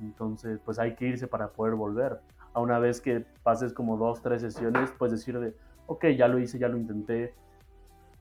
Entonces, 0.00 0.60
pues 0.64 0.78
hay 0.78 0.94
que 0.94 1.06
irse 1.06 1.26
para 1.26 1.48
poder 1.48 1.74
volver. 1.74 2.20
A 2.52 2.60
una 2.60 2.78
vez 2.78 3.00
que 3.00 3.24
pases 3.42 3.72
como 3.72 3.96
dos, 3.96 4.22
tres 4.22 4.42
sesiones, 4.42 4.90
puedes 4.92 5.12
decir 5.12 5.38
de, 5.38 5.54
ok, 5.86 6.06
ya 6.16 6.28
lo 6.28 6.38
hice, 6.38 6.58
ya 6.58 6.68
lo 6.68 6.76
intenté, 6.76 7.34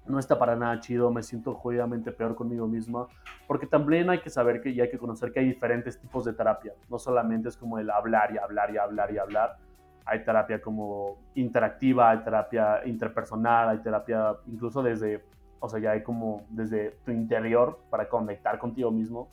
no 0.05 0.19
está 0.19 0.37
para 0.37 0.55
nada 0.55 0.79
chido, 0.79 1.11
me 1.11 1.23
siento 1.23 1.53
jodidamente 1.53 2.11
peor 2.11 2.35
conmigo 2.35 2.67
misma, 2.67 3.07
porque 3.47 3.67
también 3.67 4.09
hay 4.09 4.19
que 4.21 4.29
saber 4.29 4.61
que 4.61 4.69
y 4.71 4.81
hay 4.81 4.89
que 4.89 4.97
conocer 4.97 5.31
que 5.31 5.39
hay 5.39 5.47
diferentes 5.47 5.99
tipos 5.99 6.25
de 6.25 6.33
terapia, 6.33 6.73
no 6.89 6.97
solamente 6.97 7.49
es 7.49 7.57
como 7.57 7.77
el 7.77 7.89
hablar 7.89 8.33
y 8.33 8.37
hablar 8.37 8.73
y 8.73 8.77
hablar 8.77 9.11
y 9.13 9.17
hablar, 9.19 9.57
hay 10.05 10.23
terapia 10.23 10.59
como 10.59 11.17
interactiva, 11.35 12.09
hay 12.09 12.23
terapia 12.23 12.81
interpersonal, 12.85 13.69
hay 13.69 13.77
terapia 13.79 14.35
incluso 14.47 14.81
desde, 14.81 15.23
o 15.59 15.69
sea, 15.69 15.79
ya 15.79 15.91
hay 15.91 16.01
como 16.01 16.43
desde 16.49 16.97
tu 17.05 17.11
interior 17.11 17.79
para 17.91 18.09
conectar 18.09 18.57
contigo 18.57 18.89
mismo, 18.89 19.29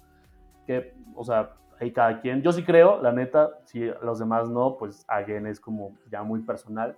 que, 0.66 0.94
o 1.14 1.24
sea, 1.24 1.52
hay 1.80 1.92
cada 1.92 2.20
quien. 2.20 2.42
Yo 2.42 2.52
sí 2.52 2.64
creo, 2.64 3.02
la 3.02 3.12
neta, 3.12 3.50
si 3.64 3.90
los 4.02 4.18
demás 4.18 4.48
no, 4.48 4.76
pues 4.78 5.04
again 5.08 5.46
es 5.46 5.60
como 5.60 5.96
ya 6.10 6.22
muy 6.22 6.40
personal. 6.40 6.96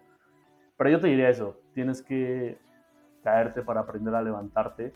Pero 0.77 0.91
yo 0.91 1.01
te 1.01 1.09
diría 1.09 1.29
eso, 1.29 1.57
tienes 1.75 2.03
que 2.03 2.59
caerte 3.23 3.63
para 3.63 3.81
aprender 3.81 4.15
a 4.15 4.23
levantarte. 4.23 4.93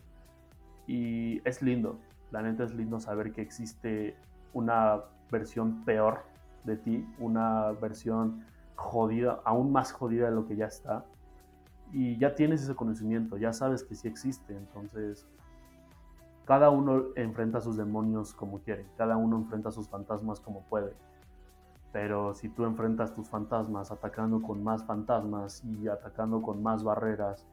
Y 0.87 1.47
es 1.47 1.63
lindo, 1.63 1.99
la 2.31 2.43
neta 2.43 2.65
es 2.65 2.75
lindo 2.75 3.01
saber 3.01 3.33
que 3.33 3.43
existe 3.43 4.17
una 4.53 5.01
versión 5.31 5.85
peor 5.85 6.21
de 6.65 6.77
ti, 6.77 7.07
una 7.19 7.73
versión 7.73 8.45
jodida, 8.75 9.41
aún 9.45 9.73
más 9.73 9.93
jodida 9.93 10.27
de 10.29 10.35
lo 10.35 10.47
que 10.47 10.57
ya 10.57 10.67
está. 10.67 11.05
y 11.95 12.17
ya 12.17 12.35
tienes 12.35 12.63
ese 12.63 12.75
conocimiento, 12.75 13.37
ya 13.37 13.53
sabes 13.53 13.85
que 13.85 13.95
sí 13.95 14.09
existe, 14.09 14.57
entonces 14.57 15.29
cada 16.45 16.71
uno 16.71 17.05
enfrenta 17.17 17.61
sus 17.61 17.77
demonios 17.77 18.35
como 18.35 18.61
quiere, 18.61 18.87
cada 18.97 19.17
uno 19.17 19.37
enfrenta 19.37 19.71
sus 19.71 19.89
fantasmas 19.89 20.41
como 20.41 20.63
puede. 20.63 20.93
Pero 21.93 22.35
si 22.35 22.49
tú 22.49 22.65
enfrentas 22.65 23.15
tus 23.15 23.29
fantasmas 23.29 23.93
atacando 23.93 24.41
con 24.41 24.65
más 24.65 24.85
fantasmas 24.85 25.63
y 25.65 25.89
atacando 25.89 26.41
con 26.41 26.63
más 26.63 26.83
barreras, 26.83 27.47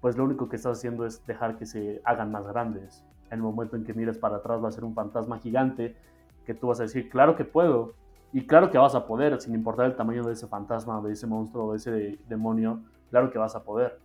pues 0.00 0.16
lo 0.16 0.24
único 0.24 0.48
que 0.48 0.56
estás 0.56 0.78
haciendo 0.78 1.06
es 1.06 1.24
dejar 1.26 1.56
que 1.56 1.64
se 1.64 2.02
hagan 2.04 2.30
más 2.30 2.46
grandes. 2.46 3.04
En 3.30 3.38
el 3.38 3.42
momento 3.42 3.76
en 3.76 3.84
que 3.84 3.94
mires 3.94 4.18
para 4.18 4.36
atrás 4.36 4.62
va 4.62 4.68
a 4.68 4.72
ser 4.72 4.84
un 4.84 4.94
fantasma 4.94 5.38
gigante 5.38 5.96
que 6.44 6.54
tú 6.54 6.66
vas 6.68 6.80
a 6.80 6.82
decir, 6.82 7.08
claro 7.08 7.34
que 7.34 7.44
puedo. 7.44 7.94
Y 8.32 8.46
claro 8.46 8.70
que 8.70 8.78
vas 8.78 8.94
a 8.94 9.06
poder, 9.06 9.40
sin 9.40 9.54
importar 9.54 9.86
el 9.86 9.96
tamaño 9.96 10.24
de 10.24 10.32
ese 10.32 10.46
fantasma, 10.46 11.00
de 11.00 11.12
ese 11.12 11.26
monstruo, 11.26 11.72
de 11.72 11.76
ese 11.76 12.18
demonio, 12.28 12.80
claro 13.10 13.30
que 13.30 13.38
vas 13.38 13.54
a 13.54 13.62
poder. 13.62 13.98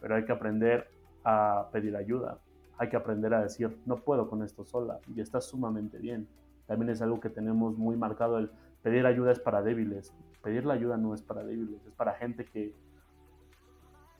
Pero 0.00 0.16
hay 0.16 0.24
que 0.24 0.32
aprender 0.32 0.88
a 1.24 1.68
pedir 1.72 1.96
ayuda. 1.96 2.38
Hay 2.78 2.88
que 2.88 2.96
aprender 2.96 3.34
a 3.34 3.42
decir, 3.42 3.76
no 3.86 3.96
puedo 3.96 4.28
con 4.28 4.42
esto 4.42 4.64
sola. 4.64 5.00
Y 5.14 5.20
está 5.20 5.40
sumamente 5.40 5.98
bien. 5.98 6.28
También 6.66 6.90
es 6.90 7.02
algo 7.02 7.20
que 7.20 7.30
tenemos 7.30 7.76
muy 7.76 7.96
marcado 7.96 8.38
el 8.38 8.50
pedir 8.82 9.06
ayuda 9.06 9.32
es 9.32 9.40
para 9.40 9.62
débiles. 9.62 10.12
Pedir 10.42 10.64
la 10.64 10.74
ayuda 10.74 10.96
no 10.96 11.14
es 11.14 11.22
para 11.22 11.44
débiles, 11.44 11.84
es 11.84 11.92
para 11.94 12.14
gente 12.14 12.44
que 12.44 12.74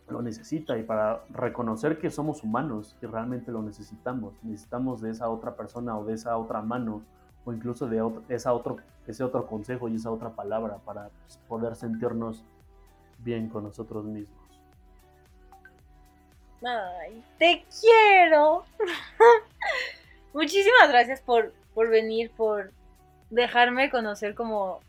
lo 0.08 0.22
necesita 0.22 0.78
y 0.78 0.82
para 0.82 1.24
reconocer 1.28 1.98
que 1.98 2.10
somos 2.10 2.42
humanos 2.42 2.96
y 3.02 3.06
realmente 3.06 3.52
lo 3.52 3.62
necesitamos. 3.62 4.34
Necesitamos 4.42 5.00
de 5.00 5.10
esa 5.10 5.28
otra 5.28 5.54
persona 5.54 5.98
o 5.98 6.04
de 6.04 6.14
esa 6.14 6.36
otra 6.36 6.62
mano 6.62 7.02
o 7.44 7.52
incluso 7.52 7.86
de 7.86 8.02
esa 8.28 8.52
otro, 8.52 8.78
ese 9.06 9.22
otro 9.22 9.46
consejo 9.46 9.88
y 9.88 9.96
esa 9.96 10.10
otra 10.10 10.30
palabra 10.30 10.78
para 10.84 11.10
pues, 11.10 11.38
poder 11.48 11.76
sentirnos 11.76 12.44
bien 13.18 13.48
con 13.48 13.64
nosotros 13.64 14.04
mismos. 14.04 14.37
Ay, 16.64 17.22
te 17.38 17.64
quiero. 17.80 18.64
Muchísimas 20.32 20.88
gracias 20.88 21.20
por, 21.20 21.52
por 21.74 21.88
venir, 21.88 22.30
por 22.36 22.72
dejarme 23.30 23.90
conocer 23.90 24.34
como 24.34 24.80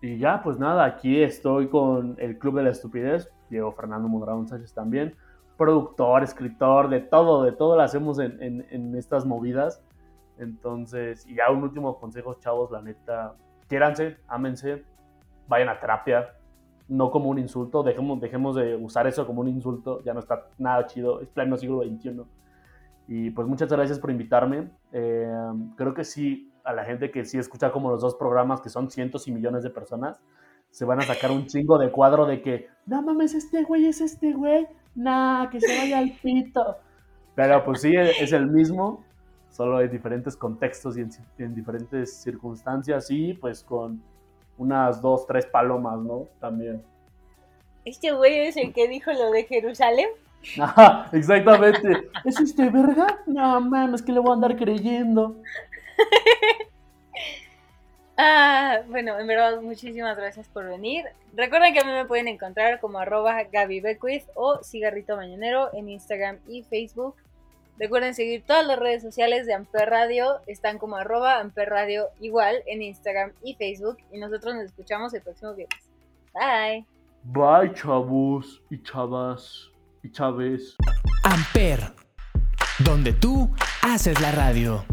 y 0.00 0.18
ya, 0.18 0.42
pues 0.42 0.58
nada, 0.58 0.84
aquí 0.84 1.22
estoy 1.22 1.68
con 1.68 2.16
el 2.18 2.38
Club 2.38 2.56
de 2.56 2.62
la 2.64 2.70
Estupidez, 2.70 3.32
Diego 3.50 3.72
Fernando 3.72 4.08
Mondragón 4.08 4.46
Sánchez 4.46 4.72
también, 4.72 5.14
productor, 5.56 6.22
escritor, 6.22 6.88
de 6.88 7.00
todo, 7.00 7.42
de 7.42 7.52
todo 7.52 7.76
lo 7.76 7.82
hacemos 7.82 8.20
en, 8.20 8.64
en, 8.70 8.94
estas 8.94 9.26
movidas. 9.26 9.82
Entonces, 10.38 11.26
y 11.26 11.34
ya 11.34 11.50
un 11.50 11.64
último 11.64 11.98
consejo, 11.98 12.34
chavos, 12.34 12.70
la 12.70 12.80
neta, 12.80 13.34
quiéranse, 13.68 14.18
ámense, 14.28 14.84
vayan 15.48 15.68
a 15.68 15.80
terapia, 15.80 16.32
no 16.88 17.10
como 17.10 17.30
un 17.30 17.38
insulto, 17.38 17.82
dejemos, 17.82 18.20
dejemos 18.20 18.56
de 18.56 18.76
usar 18.76 19.06
eso 19.06 19.26
como 19.26 19.42
un 19.42 19.48
insulto, 19.48 20.02
ya 20.04 20.14
no 20.14 20.20
está 20.20 20.48
nada 20.58 20.86
chido, 20.86 21.20
es 21.20 21.28
pleno 21.28 21.56
siglo 21.56 21.82
XXI. 21.82 22.22
Y 23.08 23.30
pues 23.30 23.46
muchas 23.46 23.70
gracias 23.70 23.98
por 23.98 24.10
invitarme. 24.10 24.70
Eh, 24.92 25.32
creo 25.76 25.94
que 25.94 26.04
sí, 26.04 26.52
a 26.64 26.72
la 26.72 26.84
gente 26.84 27.10
que 27.10 27.24
sí 27.24 27.38
escucha 27.38 27.72
como 27.72 27.90
los 27.90 28.00
dos 28.00 28.14
programas, 28.14 28.60
que 28.60 28.68
son 28.68 28.90
cientos 28.90 29.28
y 29.28 29.32
millones 29.32 29.62
de 29.62 29.70
personas, 29.70 30.20
se 30.70 30.84
van 30.84 31.00
a 31.00 31.02
sacar 31.02 31.30
un 31.30 31.46
chingo 31.46 31.78
de 31.78 31.90
cuadro 31.90 32.26
de 32.26 32.42
que, 32.42 32.68
no 32.86 33.02
mames, 33.02 33.34
este 33.34 33.64
güey 33.64 33.86
es 33.86 34.00
este 34.00 34.32
güey, 34.32 34.66
nah, 34.94 35.48
que 35.48 35.60
se 35.60 35.78
vaya 35.78 35.98
al 35.98 36.12
pito. 36.22 36.76
Pero 37.34 37.64
pues 37.64 37.80
sí, 37.82 37.94
es 37.94 38.32
el 38.32 38.48
mismo, 38.48 39.04
solo 39.48 39.80
en 39.80 39.90
diferentes 39.90 40.36
contextos 40.36 40.96
y 40.98 41.04
en, 41.38 41.54
diferentes 41.54 42.20
circunstancias 42.22 43.10
y 43.10 43.34
pues 43.34 43.62
con 43.62 44.02
unas 44.58 45.00
dos, 45.00 45.26
tres 45.26 45.46
palomas, 45.46 45.98
¿no? 45.98 46.26
También. 46.40 46.82
¿Este 47.84 48.12
güey 48.12 48.40
es 48.40 48.56
el 48.56 48.74
que 48.74 48.88
dijo 48.88 49.12
lo 49.12 49.30
de 49.30 49.44
Jerusalén? 49.44 50.08
Ajá, 50.60 51.08
exactamente. 51.12 52.10
¿Es 52.24 52.38
este 52.40 52.68
verga? 52.68 53.20
No 53.26 53.60
mames, 53.60 54.02
que 54.02 54.12
le 54.12 54.20
voy 54.20 54.30
a 54.30 54.34
andar 54.34 54.56
creyendo. 54.56 55.36
ah, 58.16 58.80
bueno, 58.88 59.18
en 59.18 59.26
verdad, 59.26 59.60
muchísimas 59.62 60.16
gracias 60.16 60.48
por 60.48 60.66
venir. 60.66 61.06
Recuerden 61.34 61.72
que 61.72 61.80
a 61.80 61.84
mí 61.84 61.92
me 61.92 62.04
pueden 62.04 62.28
encontrar 62.28 62.80
como 62.80 62.98
arroba 62.98 63.42
Gaby 63.44 63.82
o 64.34 64.62
Cigarrito 64.62 65.16
Mañanero 65.16 65.70
en 65.74 65.88
Instagram 65.88 66.38
y 66.46 66.62
Facebook. 66.64 67.14
Recuerden 67.78 68.12
seguir 68.14 68.42
todas 68.44 68.66
las 68.66 68.78
redes 68.78 69.02
sociales 69.02 69.46
de 69.46 69.54
Amper 69.54 69.88
Radio. 69.88 70.40
Están 70.46 70.78
como 70.78 70.96
arroba 70.96 71.38
Amper 71.38 71.68
Radio 71.68 72.08
igual 72.20 72.56
en 72.66 72.82
Instagram 72.82 73.32
y 73.42 73.54
Facebook. 73.54 73.98
Y 74.12 74.18
nosotros 74.18 74.54
nos 74.56 74.64
escuchamos 74.64 75.14
el 75.14 75.22
próximo 75.22 75.54
viernes. 75.54 75.88
Bye. 76.34 76.84
Bye, 77.22 77.72
chavos 77.74 78.62
y 78.70 78.82
chavas 78.82 79.70
y 80.02 80.10
chaves. 80.10 80.76
Amper, 81.22 81.80
donde 82.80 83.12
tú 83.12 83.48
haces 83.82 84.20
la 84.20 84.32
radio. 84.32 84.84